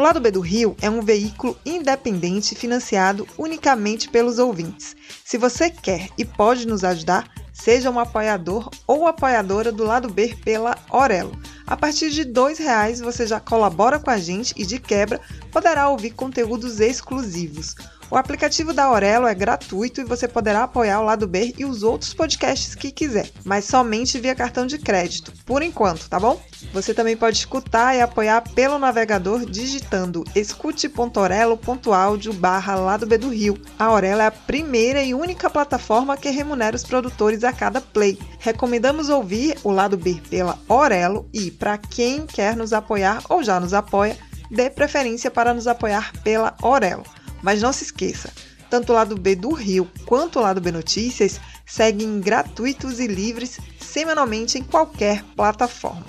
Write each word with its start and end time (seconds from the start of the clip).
O 0.00 0.02
Lado 0.02 0.18
B 0.18 0.30
do 0.30 0.40
Rio 0.40 0.74
é 0.80 0.88
um 0.88 1.02
veículo 1.02 1.54
independente 1.62 2.54
financiado 2.54 3.28
unicamente 3.36 4.08
pelos 4.08 4.38
ouvintes. 4.38 4.96
Se 5.22 5.36
você 5.36 5.68
quer 5.68 6.08
e 6.16 6.24
pode 6.24 6.66
nos 6.66 6.82
ajudar, 6.84 7.30
Seja 7.60 7.90
um 7.90 7.98
apoiador 7.98 8.70
ou 8.86 9.06
apoiadora 9.06 9.70
do 9.70 9.84
lado 9.84 10.08
B 10.08 10.34
pela 10.42 10.78
Orelo. 10.90 11.38
A 11.66 11.76
partir 11.76 12.08
de 12.10 12.22
R$ 12.22 12.54
reais 12.58 13.00
você 13.00 13.26
já 13.26 13.38
colabora 13.38 13.98
com 13.98 14.08
a 14.08 14.16
gente 14.16 14.54
e, 14.56 14.64
de 14.64 14.78
quebra, 14.78 15.20
poderá 15.52 15.90
ouvir 15.90 16.12
conteúdos 16.12 16.80
exclusivos. 16.80 17.74
O 18.10 18.16
aplicativo 18.16 18.72
da 18.72 18.86
Aurelo 18.86 19.28
é 19.28 19.34
gratuito 19.34 20.00
e 20.00 20.04
você 20.04 20.26
poderá 20.26 20.64
apoiar 20.64 20.98
o 20.98 21.04
Lado 21.04 21.28
B 21.28 21.54
e 21.56 21.64
os 21.64 21.84
outros 21.84 22.12
podcasts 22.12 22.74
que 22.74 22.90
quiser, 22.90 23.30
mas 23.44 23.66
somente 23.66 24.18
via 24.18 24.34
cartão 24.34 24.66
de 24.66 24.78
crédito, 24.78 25.32
por 25.46 25.62
enquanto, 25.62 26.08
tá 26.08 26.18
bom? 26.18 26.42
Você 26.72 26.92
também 26.92 27.16
pode 27.16 27.36
escutar 27.36 27.94
e 27.94 28.00
apoiar 28.00 28.42
pelo 28.52 28.80
navegador 28.80 29.46
digitando 29.46 30.24
escute.orelo.audio 30.34 32.32
barra 32.32 32.74
Lado 32.74 33.06
B 33.06 33.16
do 33.16 33.28
Rio. 33.28 33.56
A 33.78 33.84
Aurelo 33.84 34.22
é 34.22 34.26
a 34.26 34.32
primeira 34.32 35.00
e 35.04 35.14
única 35.14 35.48
plataforma 35.48 36.16
que 36.16 36.30
remunera 36.30 36.74
os 36.74 36.82
produtores 36.82 37.44
a 37.44 37.52
cada 37.52 37.80
play. 37.80 38.18
Recomendamos 38.40 39.08
ouvir 39.08 39.56
o 39.62 39.70
Lado 39.70 39.96
B 39.96 40.20
pela 40.28 40.58
Aurelo 40.68 41.28
e, 41.32 41.52
para 41.52 41.78
quem 41.78 42.26
quer 42.26 42.56
nos 42.56 42.72
apoiar 42.72 43.22
ou 43.28 43.44
já 43.44 43.60
nos 43.60 43.72
apoia, 43.72 44.16
dê 44.50 44.68
preferência 44.68 45.30
para 45.30 45.54
nos 45.54 45.68
apoiar 45.68 46.12
pela 46.24 46.56
Aurelo. 46.60 47.04
Mas 47.42 47.62
não 47.62 47.72
se 47.72 47.84
esqueça, 47.84 48.30
tanto 48.68 48.92
o 48.92 48.94
lado 48.94 49.16
B 49.16 49.34
do 49.34 49.52
Rio 49.52 49.88
quanto 50.06 50.38
o 50.38 50.42
lado 50.42 50.60
B 50.60 50.70
Notícias 50.70 51.40
seguem 51.66 52.20
gratuitos 52.20 53.00
e 53.00 53.06
livres 53.06 53.58
semanalmente 53.80 54.58
em 54.58 54.62
qualquer 54.62 55.24
plataforma. 55.36 56.04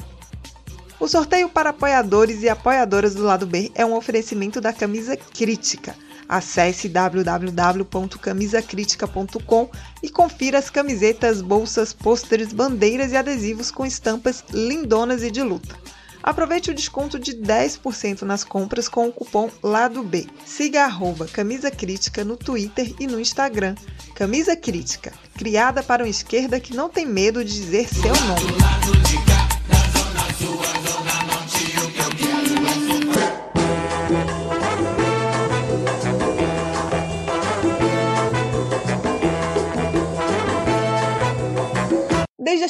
O 0.99 1.07
sorteio 1.07 1.47
para 1.49 1.69
apoiadores 1.71 2.43
e 2.43 2.49
apoiadoras 2.49 3.15
do 3.15 3.23
lado 3.23 3.47
B 3.47 3.71
é 3.73 3.83
um 3.83 3.95
oferecimento 3.95 4.61
da 4.61 4.71
Camisa 4.71 5.17
Crítica. 5.17 5.95
Acesse 6.29 6.87
www.camisacritica.com 6.87 9.69
e 10.03 10.09
confira 10.09 10.59
as 10.59 10.69
camisetas, 10.69 11.41
bolsas, 11.41 11.91
pôsteres, 11.91 12.53
bandeiras 12.53 13.11
e 13.11 13.17
adesivos 13.17 13.71
com 13.71 13.83
estampas 13.83 14.43
lindonas 14.53 15.23
e 15.23 15.31
de 15.31 15.41
luta. 15.41 15.75
Aproveite 16.23 16.71
o 16.71 16.73
desconto 16.73 17.19
de 17.19 17.33
10% 17.35 18.21
nas 18.21 18.43
compras 18.43 18.87
com 18.87 19.07
o 19.07 19.11
cupom 19.11 19.49
Lado 19.63 20.03
B. 20.03 20.27
Siga 20.45 20.83
arroba 20.83 21.27
Camisa 21.27 21.71
Crítica 21.71 22.23
no 22.23 22.37
Twitter 22.37 22.93
e 22.99 23.07
no 23.07 23.19
Instagram. 23.19 23.75
Camisa 24.15 24.55
Crítica, 24.55 25.13
criada 25.35 25.81
para 25.81 26.03
uma 26.03 26.09
esquerda 26.09 26.59
que 26.59 26.75
não 26.75 26.89
tem 26.89 27.05
medo 27.05 27.43
de 27.43 27.53
dizer 27.53 27.87
seu 27.87 28.13
nome. 28.13 29.30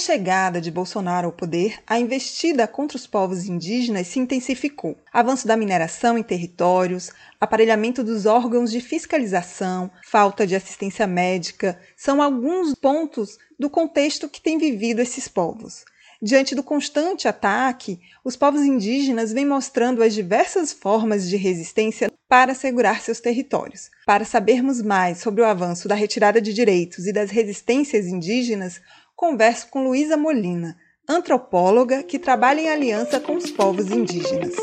Chegada 0.01 0.59
de 0.59 0.71
Bolsonaro 0.71 1.27
ao 1.27 1.31
poder, 1.31 1.79
a 1.85 1.99
investida 1.99 2.67
contra 2.67 2.97
os 2.97 3.05
povos 3.05 3.45
indígenas 3.45 4.07
se 4.07 4.19
intensificou. 4.19 4.97
Avanço 5.13 5.47
da 5.47 5.55
mineração 5.55 6.17
em 6.17 6.23
territórios, 6.23 7.11
aparelhamento 7.39 8.03
dos 8.03 8.25
órgãos 8.25 8.71
de 8.71 8.81
fiscalização, 8.81 9.91
falta 10.03 10.45
de 10.45 10.55
assistência 10.55 11.05
médica 11.05 11.79
são 11.95 12.21
alguns 12.21 12.73
pontos 12.75 13.37
do 13.59 13.69
contexto 13.69 14.27
que 14.27 14.41
tem 14.41 14.57
vivido 14.57 14.99
esses 14.99 15.27
povos. 15.27 15.85
Diante 16.23 16.53
do 16.53 16.61
constante 16.61 17.27
ataque, 17.27 17.99
os 18.23 18.35
povos 18.35 18.61
indígenas 18.61 19.33
vêm 19.33 19.45
mostrando 19.45 20.03
as 20.03 20.13
diversas 20.13 20.71
formas 20.71 21.27
de 21.27 21.35
resistência 21.35 22.11
para 22.29 22.51
assegurar 22.51 23.01
seus 23.01 23.19
territórios. 23.19 23.89
Para 24.05 24.23
sabermos 24.23 24.83
mais 24.83 25.17
sobre 25.17 25.41
o 25.41 25.45
avanço 25.45 25.87
da 25.87 25.95
retirada 25.95 26.39
de 26.39 26.53
direitos 26.53 27.07
e 27.07 27.11
das 27.11 27.31
resistências 27.31 28.05
indígenas, 28.05 28.79
converso 29.21 29.67
com 29.69 29.83
Luísa 29.83 30.17
Molina, 30.17 30.75
antropóloga 31.07 32.01
que 32.01 32.17
trabalha 32.17 32.59
em 32.59 32.69
aliança 32.69 33.19
com 33.19 33.35
os 33.35 33.51
povos 33.51 33.91
indígenas. 33.91 34.55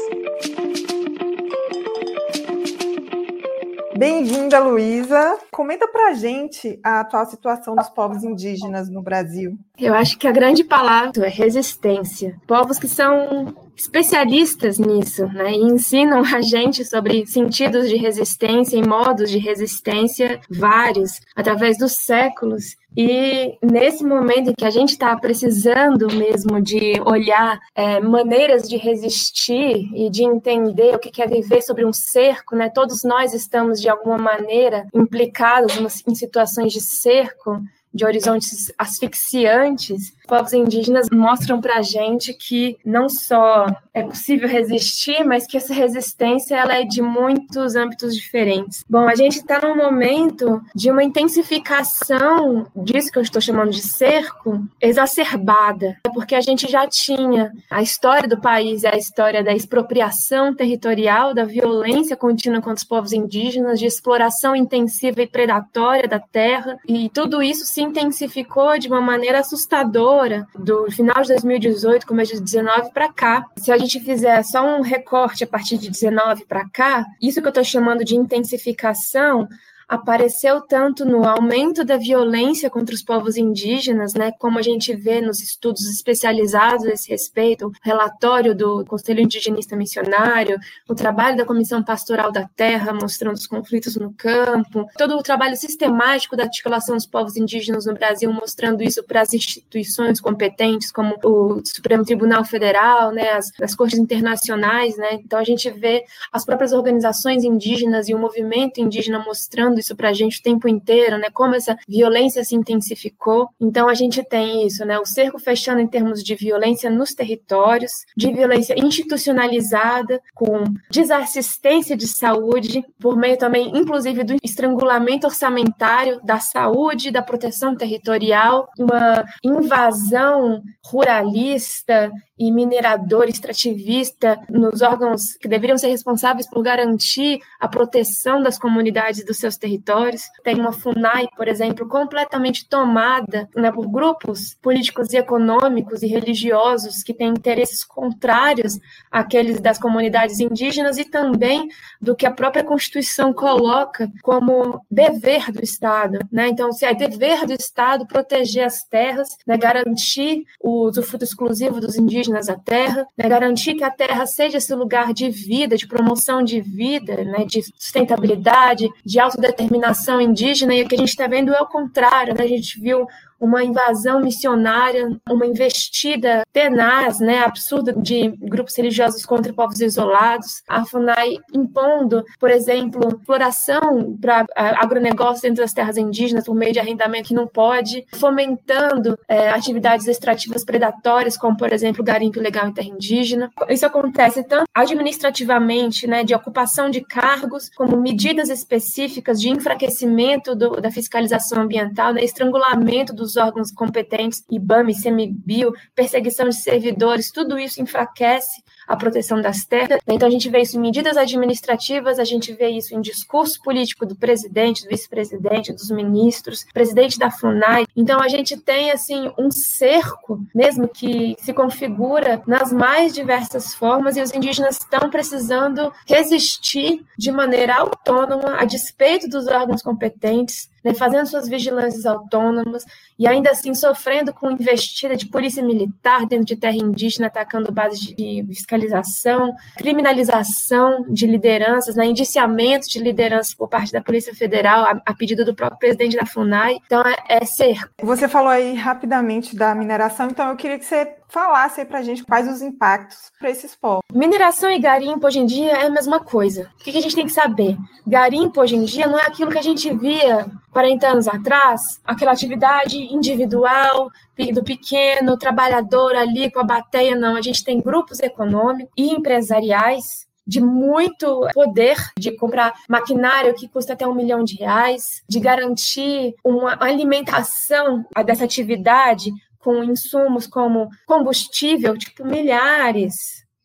Bem-vinda, 3.97 4.59
Luísa. 4.59 5.39
Comenta 5.53 5.87
pra 5.87 6.13
gente 6.13 6.77
a 6.83 7.01
atual 7.01 7.25
situação 7.27 7.77
dos 7.77 7.89
povos 7.89 8.25
indígenas 8.25 8.91
no 8.91 9.01
Brasil. 9.01 9.57
Eu 9.79 9.95
acho 9.95 10.19
que 10.19 10.27
a 10.27 10.33
grande 10.33 10.65
palavra 10.65 11.25
é 11.25 11.31
resistência. 11.31 12.37
Povos 12.45 12.81
que 12.81 12.89
são 12.89 13.55
especialistas 13.79 14.77
nisso, 14.77 15.25
né, 15.29 15.53
e 15.53 15.63
ensinam 15.63 16.23
a 16.25 16.41
gente 16.41 16.85
sobre 16.85 17.25
sentidos 17.27 17.89
de 17.89 17.97
resistência 17.97 18.77
e 18.77 18.87
modos 18.87 19.31
de 19.31 19.39
resistência 19.39 20.41
vários 20.51 21.21
através 21.37 21.79
dos 21.79 21.93
séculos. 21.93 22.77
E 22.97 23.57
nesse 23.63 24.03
momento 24.03 24.51
em 24.51 24.55
que 24.55 24.65
a 24.65 24.71
gente 24.71 24.91
está 24.91 25.17
precisando 25.17 26.09
mesmo 26.09 26.61
de 26.61 27.01
olhar 27.05 27.61
é, 27.75 28.01
maneiras 28.01 28.69
de 28.69 28.77
resistir 28.77 29.89
e 29.95 30.11
de 30.11 30.25
entender 30.25 30.97
o 30.97 30.99
que 30.99 31.23
é 31.23 31.27
viver 31.27 31.63
sobre 31.63 31.85
um 31.85 31.93
cerco, 31.93 32.57
né? 32.57 32.69
Todos 32.69 33.05
nós 33.05 33.33
estamos 33.35 33.81
de 33.81 33.89
alguma 33.89 34.19
maneira 34.19 34.87
implicados 34.93 36.03
em 36.07 36.15
situações 36.15 36.73
de 36.73 36.81
cerco 36.81 37.63
de 37.93 38.05
horizontes 38.05 38.73
asfixiantes, 38.79 40.13
povos 40.27 40.53
indígenas 40.53 41.09
mostram 41.11 41.61
para 41.61 41.79
a 41.79 41.83
gente 41.83 42.35
que 42.35 42.77
não 42.85 43.09
só 43.09 43.67
é 43.95 44.03
possível 44.03 44.47
resistir, 44.49 45.25
mas 45.25 45.47
que 45.47 45.57
essa 45.57 45.73
resistência 45.73 46.55
ela 46.55 46.75
é 46.75 46.85
de 46.85 47.01
muitos 47.01 47.75
âmbitos 47.75 48.15
diferentes. 48.15 48.85
Bom, 48.89 49.09
a 49.09 49.15
gente 49.15 49.39
está 49.39 49.61
num 49.61 49.75
momento 49.75 50.63
de 50.75 50.91
uma 50.91 51.03
intensificação 51.03 52.67
disso 52.77 53.11
que 53.11 53.19
eu 53.19 53.23
estou 53.23 53.41
chamando 53.41 53.71
de 53.71 53.81
cerco 53.81 54.63
exacerbada, 54.81 55.97
porque 56.13 56.35
a 56.35 56.41
gente 56.41 56.71
já 56.71 56.87
tinha 56.87 57.53
a 57.71 57.83
história 57.83 58.29
do 58.29 58.41
país, 58.41 58.85
a 58.85 58.97
história 58.97 59.43
da 59.43 59.55
expropriação 59.55 60.55
territorial, 60.55 61.33
da 61.33 61.45
violência 61.45 62.17
contínua 62.17 62.61
contra 62.61 62.75
os 62.75 62.85
povos 62.85 63.13
indígenas, 63.13 63.79
de 63.79 63.87
exploração 63.87 64.55
intensiva 64.55 65.23
e 65.23 65.27
predatória 65.27 66.07
da 66.07 66.21
terra, 66.21 66.77
e 66.87 67.09
tudo 67.09 67.43
isso 67.43 67.65
se 67.65 67.78
se 67.79 67.83
intensificou 67.83 68.77
de 68.77 68.89
uma 68.89 69.01
maneira 69.01 69.39
assustadora 69.39 70.49
do 70.59 70.91
final 70.91 71.23
de 71.23 71.29
2018, 71.29 72.05
começo 72.05 72.35
de 72.35 72.41
19 72.41 72.91
para 72.93 73.13
cá. 73.13 73.47
Se 73.57 73.71
a 73.71 73.79
gente 73.79 74.01
fizer 74.01 74.43
só 74.43 74.65
um 74.65 74.81
recorte 74.81 75.45
a 75.45 75.47
partir 75.47 75.79
de 75.79 75.89
19 75.89 76.45
para 76.47 76.69
cá, 76.71 77.07
isso 77.23 77.41
que 77.41 77.47
eu 77.47 77.51
estou 77.51 77.63
chamando 77.63 78.05
de 78.05 78.17
intensificação 78.17 79.47
apareceu 79.89 80.61
tanto 80.61 81.07
no 81.07 81.27
aumento 81.27 81.83
da 81.83 81.97
violência 81.97 82.69
contra 82.69 82.95
os 82.95 83.03
povos 83.03 83.39
indígenas, 83.39 84.13
né, 84.13 84.31
como 84.33 84.59
a 84.59 84.63
gente 84.63 84.95
vê 84.95 85.21
nos 85.23 85.41
estudos 85.41 85.89
especializados 85.89 86.85
a 86.85 86.91
esse 86.91 87.09
respeito, 87.09 87.69
o 87.69 87.73
relatório 87.83 88.55
do 88.55 88.85
Conselho 88.85 89.21
Indigenista 89.21 89.75
Missionário, 89.75 90.59
o 90.87 90.95
trabalho 90.95 91.39
da 91.39 91.47
Comissão 91.47 91.83
Pastoral 91.83 92.31
da 92.31 92.47
Terra, 92.55 92.93
mostrando 92.93 93.37
os 93.37 93.47
conflitos 93.47 93.97
no 93.97 94.13
campo, 94.13 94.87
todo 94.99 95.17
o 95.17 95.23
trabalho 95.23 95.57
sistemático 95.57 96.37
da 96.37 96.45
articulação 96.45 96.95
dos 96.95 97.07
povos 97.07 97.37
indígenas 97.37 97.87
no 97.87 97.95
Brasil, 97.95 98.31
mostrando 98.31 98.83
isso 98.83 99.03
para 99.03 99.23
as 99.23 99.33
instituições 99.33 100.21
competentes, 100.21 100.93
como 100.93 101.17
o 101.25 101.63
Supremo 101.65 102.05
Tribunal 102.05 102.45
Federal, 102.45 103.11
né, 103.11 103.31
as, 103.31 103.51
as 103.63 103.75
cortes 103.75 103.99
internacionais, 103.99 104.99
né, 104.99 105.15
então 105.15 105.39
a 105.39 105.45
gente 105.45 105.71
vê 105.71 106.05
as 106.31 106.45
próprias 106.45 106.75
organizações 106.75 107.43
indígenas 107.43 108.09
e 108.09 108.15
o 108.15 108.19
movimento 108.19 108.81
indígena 108.81 109.19
mostrando 109.19 109.78
isso 109.79 109.97
para 109.97 110.11
a 110.11 110.13
gente 110.13 110.41
o 110.41 110.43
tempo 110.43 110.69
inteiro, 110.69 111.19
né? 111.19 111.29
Como 111.33 111.55
essa 111.55 111.77
violência 111.89 112.45
se 112.45 112.55
intensificou. 112.55 113.49
Então 113.61 113.89
a 113.89 113.95
gente 113.95 114.23
tem 114.23 114.67
isso, 114.67 114.85
né? 114.85 114.99
O 114.99 115.07
cerco 115.07 115.39
fechando 115.39 115.81
em 115.81 115.87
termos 115.87 116.23
de 116.23 116.35
violência 116.35 116.91
nos 116.91 117.15
territórios, 117.15 117.93
de 118.17 118.33
violência 118.33 118.75
institucionalizada, 118.79 120.21
com 120.35 120.65
desassistência 120.91 121.97
de 121.97 122.07
saúde, 122.07 122.85
por 122.99 123.17
meio 123.17 123.37
também, 123.37 123.77
inclusive, 123.77 124.25
do 124.25 124.37
estrangulamento 124.43 125.27
orçamentário 125.27 126.21
da 126.23 126.39
saúde, 126.39 127.11
da 127.11 127.23
proteção 127.23 127.77
territorial, 127.77 128.69
uma 128.79 129.25
invasão 129.45 130.63
ruralista 130.91 132.11
e 132.39 132.53
minerador, 132.53 133.29
extrativista, 133.29 134.39
nos 134.49 134.81
órgãos 134.81 135.35
que 135.41 135.49
deveriam 135.49 135.77
ser 135.77 135.89
responsáveis 135.89 136.49
por 136.49 136.63
garantir 136.63 137.41
a 137.59 137.67
proteção 137.67 138.41
das 138.41 138.59
comunidades 138.59 139.25
dos 139.25 139.39
seus 139.39 139.57
territórios. 139.57 140.23
Tem 140.45 140.55
uma 140.55 140.73
FUNAI, 140.73 141.29
por 141.37 141.49
exemplo, 141.49 141.89
completamente 141.89 142.69
tomada 142.69 143.49
né, 143.57 143.73
por 143.73 143.89
grupos 143.89 144.55
políticos 144.63 145.13
e 145.13 145.17
econômicos 145.17 146.03
e 146.03 146.07
religiosos 146.07 147.03
que 147.03 147.13
têm 147.13 147.31
interesses 147.31 147.83
contrários 147.83 148.79
àqueles 149.11 149.61
das 149.61 149.79
comunidades 149.79 150.39
indígenas 150.39 150.97
e 150.97 151.05
também 151.05 151.69
do 152.01 152.15
que 152.15 152.25
a 152.25 152.31
própria 152.31 152.63
Constituição 152.63 153.33
coloca 153.33 154.09
como 154.23 154.81
dever 154.89 155.51
do 155.51 155.63
Estado. 155.63 156.21
Né? 156.31 156.49
Então, 156.49 156.73
se 156.73 156.87
é 156.87 156.95
dever 156.95 157.45
do 157.47 157.53
Estado 157.53 158.07
proteger 158.07 158.65
as 158.65 158.85
terras, 158.85 159.37
né, 159.45 159.57
garantir 159.57 160.45
o 160.61 160.78
usufruto 160.87 161.25
exclusivo 161.25 161.81
dos 161.81 161.97
indígenas 161.97 162.19
indígenas 162.19 162.49
à 162.49 162.57
terra, 162.57 163.07
né, 163.17 163.29
garantir 163.29 163.75
que 163.75 163.85
a 163.85 163.91
terra 163.91 164.27
seja 164.27 164.59
esse 164.59 164.75
lugar 164.75 165.13
de 165.13 165.31
vida, 165.31 165.77
de 165.77 165.87
promoção 165.87 166.43
de 166.43 166.61
vida, 166.61 167.25
né, 167.25 167.45
de 167.45 167.63
sustentabilidade, 167.63 168.89
de 169.05 169.19
autodeterminação 169.19 170.21
indígena, 170.21 170.75
e 170.75 170.83
o 170.83 170.89
que 170.89 170.95
a 170.95 170.99
gente 170.99 171.09
está 171.09 171.27
vendo 171.27 171.55
é 171.55 171.61
o 171.61 171.67
contrário. 171.67 172.35
Né? 172.35 172.45
A 172.45 172.49
gente 172.49 172.81
viu 172.81 173.07
uma 173.41 173.63
invasão 173.63 174.21
missionária, 174.21 175.09
uma 175.29 175.47
investida 175.47 176.43
tenaz, 176.53 177.21
né, 177.21 177.41
absurda 177.41 177.93
de 177.93 178.29
grupos 178.39 178.77
religiosos 178.77 179.25
contra 179.25 179.53
povos 179.53 179.81
isolados, 179.81 180.63
a 180.69 180.85
FUNAI 180.85 181.37
impondo, 181.53 182.25
por 182.39 182.51
exemplo, 182.51 183.09
exploração 183.09 184.17
para 184.21 184.45
agronegócio 184.57 185.43
dentro 185.43 185.63
das 185.63 185.73
terras 185.73 185.97
indígenas 185.97 186.45
por 186.45 186.55
meio 186.55 186.73
de 186.73 186.81
arrendamento 186.81 187.29
que 187.29 187.35
não 187.35 187.47
pode, 187.47 188.05
fomentando 188.15 189.19
é, 189.29 189.51
atividades 189.51 190.07
extrativas 190.07 190.65
predatórias, 190.65 191.37
como, 191.37 191.57
por 191.57 191.73
exemplo, 191.73 192.05
garimpo 192.05 192.39
ilegal 192.39 192.69
em 192.69 192.73
terra 192.73 192.89
indígena. 192.89 193.51
Isso 193.69 193.87
acontece 193.87 194.43
tanto 194.43 194.65
administrativamente, 194.75 196.07
né, 196.07 196.25
de 196.25 196.35
ocupação 196.35 196.91
de 196.91 197.01
cargos, 197.03 197.71
como 197.77 197.97
medidas 197.97 198.49
específicas 198.49 199.41
de 199.41 199.51
enfraquecimento 199.51 200.55
do, 200.55 200.81
da 200.81 200.91
fiscalização 200.91 201.63
ambiental, 201.63 202.13
né, 202.13 202.23
estrangulamento 202.25 203.13
dos 203.13 203.28
dos 203.29 203.37
órgãos 203.37 203.71
competentes, 203.71 204.43
IBAMA, 204.51 204.91
ICMBio, 204.91 205.75
perseguição 205.95 206.49
de 206.49 206.57
servidores, 206.57 207.31
tudo 207.31 207.59
isso 207.59 207.83
enfraquece 207.83 208.63
a 208.87 208.97
proteção 208.97 209.41
das 209.43 209.67
terras. 209.67 210.01
Então, 210.09 210.27
a 210.27 210.31
gente 210.31 210.49
vê 210.49 210.63
isso 210.63 210.79
em 210.79 210.81
medidas 210.81 211.19
administrativas, 211.19 212.19
a 212.19 212.25
gente 212.25 212.55
vê 212.55 212.71
isso 212.71 212.95
em 212.95 213.03
discurso 213.03 213.61
político 213.63 214.07
do 214.07 214.17
presidente, 214.17 214.83
do 214.85 214.89
vice-presidente, 214.89 215.75
dos 215.75 215.91
ministros, 215.91 216.65
presidente 216.73 217.19
da 217.19 217.31
FUNAI. 217.31 217.85
Então, 217.95 218.19
a 218.19 218.29
gente 218.29 218.57
tem, 218.57 218.91
assim, 218.91 219.31
um 219.39 219.51
cerco, 219.51 220.41
mesmo 220.55 220.89
que 220.89 221.37
se 221.39 221.53
configura 221.53 222.43
nas 222.47 222.73
mais 222.73 223.13
diversas 223.13 223.75
formas, 223.75 224.17
e 224.17 224.23
os 224.23 224.33
indígenas 224.33 224.79
estão 224.79 225.11
precisando 225.11 225.93
resistir 226.07 227.05
de 227.19 227.31
maneira 227.31 227.77
autônoma, 227.77 228.57
a 228.59 228.65
despeito 228.65 229.29
dos 229.29 229.47
órgãos 229.47 229.83
competentes, 229.83 230.71
né, 230.85 230.95
fazendo 230.95 231.27
suas 231.27 231.49
vigilâncias 231.49 232.07
autônomas 232.07 232.85
e 233.19 233.27
ainda 233.27 233.51
assim 233.51 233.75
sofrendo 233.75 234.33
com 234.33 234.51
investida 234.51 235.17
de 235.17 235.27
polícia 235.27 235.63
militar 235.63 236.27
dentro 236.27 236.47
de 236.47 236.57
terra 236.57 236.77
indígena, 236.77 237.27
atacando 237.27 237.73
bases 237.73 238.01
de 238.01 238.45
fiscalização, 238.49 239.55
criminalização 239.77 241.05
de 241.09 241.27
lideranças, 241.27 241.97
né, 241.97 242.07
indiciamento 242.07 242.89
de 242.89 242.99
lideranças 242.99 243.55
por 243.55 243.69
parte 243.69 243.93
da 243.93 244.01
Polícia 244.01 244.35
Federal, 244.35 244.85
a, 244.85 245.03
a 245.05 245.15
pedido 245.15 245.45
do 245.45 245.55
próprio 245.55 245.79
presidente 245.79 246.17
da 246.17 246.27
FUNAI. 246.27 246.79
Então, 246.87 247.03
é, 247.03 247.17
é 247.29 247.45
cerco. 247.45 247.91
Você 248.03 248.29
falou 248.29 248.51
aí 248.51 248.75
rapidamente 248.75 249.57
da 249.57 249.75
mineração, 249.75 250.29
então 250.29 250.49
eu 250.51 250.57
queria 250.57 250.79
que 250.79 250.85
você 250.85 251.19
falasse 251.29 251.81
aí 251.81 251.87
pra 251.87 252.03
gente 252.03 252.25
quais 252.25 252.49
os 252.49 252.63
impactos 252.63 253.31
para 253.39 253.51
esses 253.51 253.75
povos. 253.75 254.03
Mineração 254.13 254.71
e 254.71 254.79
garimpo 254.79 255.27
hoje 255.27 255.39
em 255.39 255.47
dia 255.47 255.73
é 255.73 255.87
a 255.87 255.91
mesma 255.91 256.21
coisa. 256.21 256.71
O 256.81 256.85
que 256.85 256.97
a 256.97 257.01
gente 257.01 257.15
tem 257.15 257.27
que 257.27 257.33
saber? 257.33 257.77
Garimpo 258.07 258.61
hoje 258.61 258.77
em 258.77 258.85
dia 258.85 259.07
não 259.07 259.19
é 259.19 259.27
aquilo 259.27 259.51
que 259.51 259.59
a 259.59 259.63
gente 259.63 259.93
via 259.95 260.47
40 260.73 261.07
anos 261.07 261.29
atrás, 261.29 262.01
aquela 262.05 262.33
atividade 262.33 262.97
individual 262.97 264.11
do 264.53 264.63
pequeno 264.63 265.37
trabalhador 265.37 266.15
ali 266.15 266.51
com 266.51 266.61
a 266.61 266.65
bateia, 266.65 267.17
não. 267.17 267.37
A 267.37 267.43
gente 267.43 267.65
tem 267.65 267.81
grupos 267.81 268.21
econômicos 268.21 268.93
e 268.97 269.11
empresariais 269.13 270.29
de 270.49 270.63
muito 270.63 271.47
poder 271.53 271.99
de 272.19 272.33
comprar 272.33 272.73
maquinário 272.89 273.55
que 273.55 273.69
custa 273.69 273.93
até 273.93 274.09
um 274.09 274.15
milhão 274.15 274.43
de 274.43 274.57
reais, 274.57 275.23
de 275.29 275.39
garantir 275.39 276.35
uma 276.43 276.79
alimentação 276.81 278.07
dessa 278.25 278.45
atividade 278.45 279.31
com 279.59 279.83
insumos 279.85 280.47
como 280.47 280.89
combustível, 281.07 281.97
tipo 281.97 282.25
milhares 282.25 283.15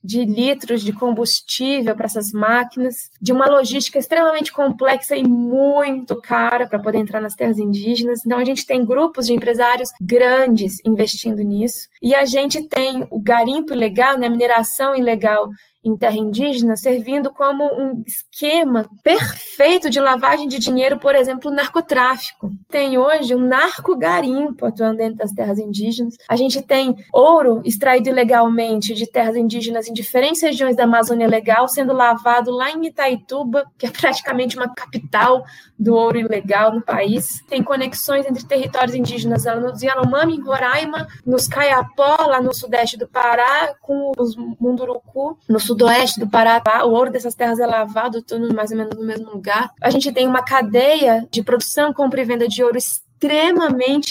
de 0.03 0.25
litros 0.25 0.81
de 0.81 0.91
combustível 0.91 1.95
para 1.95 2.07
essas 2.07 2.33
máquinas, 2.33 3.09
de 3.21 3.31
uma 3.31 3.50
logística 3.50 3.97
extremamente 3.97 4.51
complexa 4.51 5.15
e 5.15 5.23
muito 5.23 6.19
cara 6.19 6.67
para 6.67 6.79
poder 6.79 6.97
entrar 6.97 7.21
nas 7.21 7.35
terras 7.35 7.57
indígenas. 7.57 8.19
Então, 8.25 8.38
a 8.38 8.43
gente 8.43 8.65
tem 8.65 8.85
grupos 8.85 9.27
de 9.27 9.33
empresários 9.33 9.91
grandes 10.01 10.79
investindo 10.85 11.41
nisso, 11.41 11.88
e 12.01 12.13
a 12.13 12.25
gente 12.25 12.67
tem 12.67 13.07
o 13.09 13.19
garimpo 13.21 13.73
ilegal, 13.73 14.17
né, 14.17 14.27
a 14.27 14.29
mineração 14.29 14.93
ilegal 14.93 15.47
em 15.83 15.97
terra 15.97 16.17
indígena, 16.17 16.77
servindo 16.77 17.31
como 17.31 17.63
um 17.65 18.03
esquema 18.05 18.89
perfeito 19.03 19.89
de 19.89 19.99
lavagem 19.99 20.47
de 20.47 20.57
dinheiro, 20.57 20.97
por 20.97 21.13
exemplo, 21.13 21.51
narcotráfico. 21.51 22.51
Tem 22.69 22.97
hoje 22.97 23.35
um 23.35 23.45
narco-garimpo 23.45 24.65
atuando 24.65 24.97
dentro 24.97 25.17
das 25.17 25.31
terras 25.31 25.59
indígenas. 25.59 26.15
A 26.29 26.35
gente 26.35 26.61
tem 26.61 26.95
ouro 27.11 27.61
extraído 27.65 28.09
ilegalmente 28.09 28.93
de 28.93 29.05
terras 29.05 29.35
indígenas 29.35 29.87
em 29.87 29.93
diferentes 29.93 30.41
regiões 30.41 30.75
da 30.75 30.85
Amazônia 30.85 31.27
Legal, 31.27 31.67
sendo 31.67 31.91
lavado 31.91 32.51
lá 32.51 32.71
em 32.71 32.85
Itaituba, 32.85 33.65
que 33.77 33.85
é 33.85 33.89
praticamente 33.89 34.55
uma 34.55 34.73
capital 34.73 35.43
do 35.77 35.95
ouro 35.95 36.17
ilegal 36.17 36.73
no 36.73 36.81
país. 36.81 37.41
Tem 37.49 37.61
conexões 37.61 38.25
entre 38.25 38.45
territórios 38.45 38.95
indígenas 38.95 39.43
nos 39.45 39.81
Yanomami, 39.81 40.35
em 40.35 40.41
Roraima, 40.41 41.07
nos 41.25 41.47
Caiapó, 41.47 42.25
lá 42.25 42.41
no 42.41 42.53
sudeste 42.53 42.97
do 42.97 43.07
Pará, 43.07 43.75
com 43.81 44.11
os 44.17 44.35
Munduruku, 44.35 45.37
no 45.49 45.59
sul 45.59 45.73
sudoeste 45.74 46.20
do 46.20 46.30
Pará, 46.30 46.62
o 46.86 46.92
ouro 46.92 47.12
dessas 47.12 47.36
terras 47.36 47.60
é 47.60 47.65
lavado 47.65 48.22
tudo 48.22 48.53
mais 48.53 48.72
ou 48.72 48.77
menos 48.77 48.96
no 48.96 49.03
mesmo 49.03 49.32
lugar. 49.32 49.72
A 49.82 49.89
gente 49.89 50.12
tem 50.12 50.27
uma 50.27 50.44
cadeia 50.44 51.27
de 51.32 51.44
produção, 51.44 51.92
compra 51.92 52.22
e 52.22 52.25
venda 52.25 52.48
de 52.48 52.63
ouro 52.63 52.77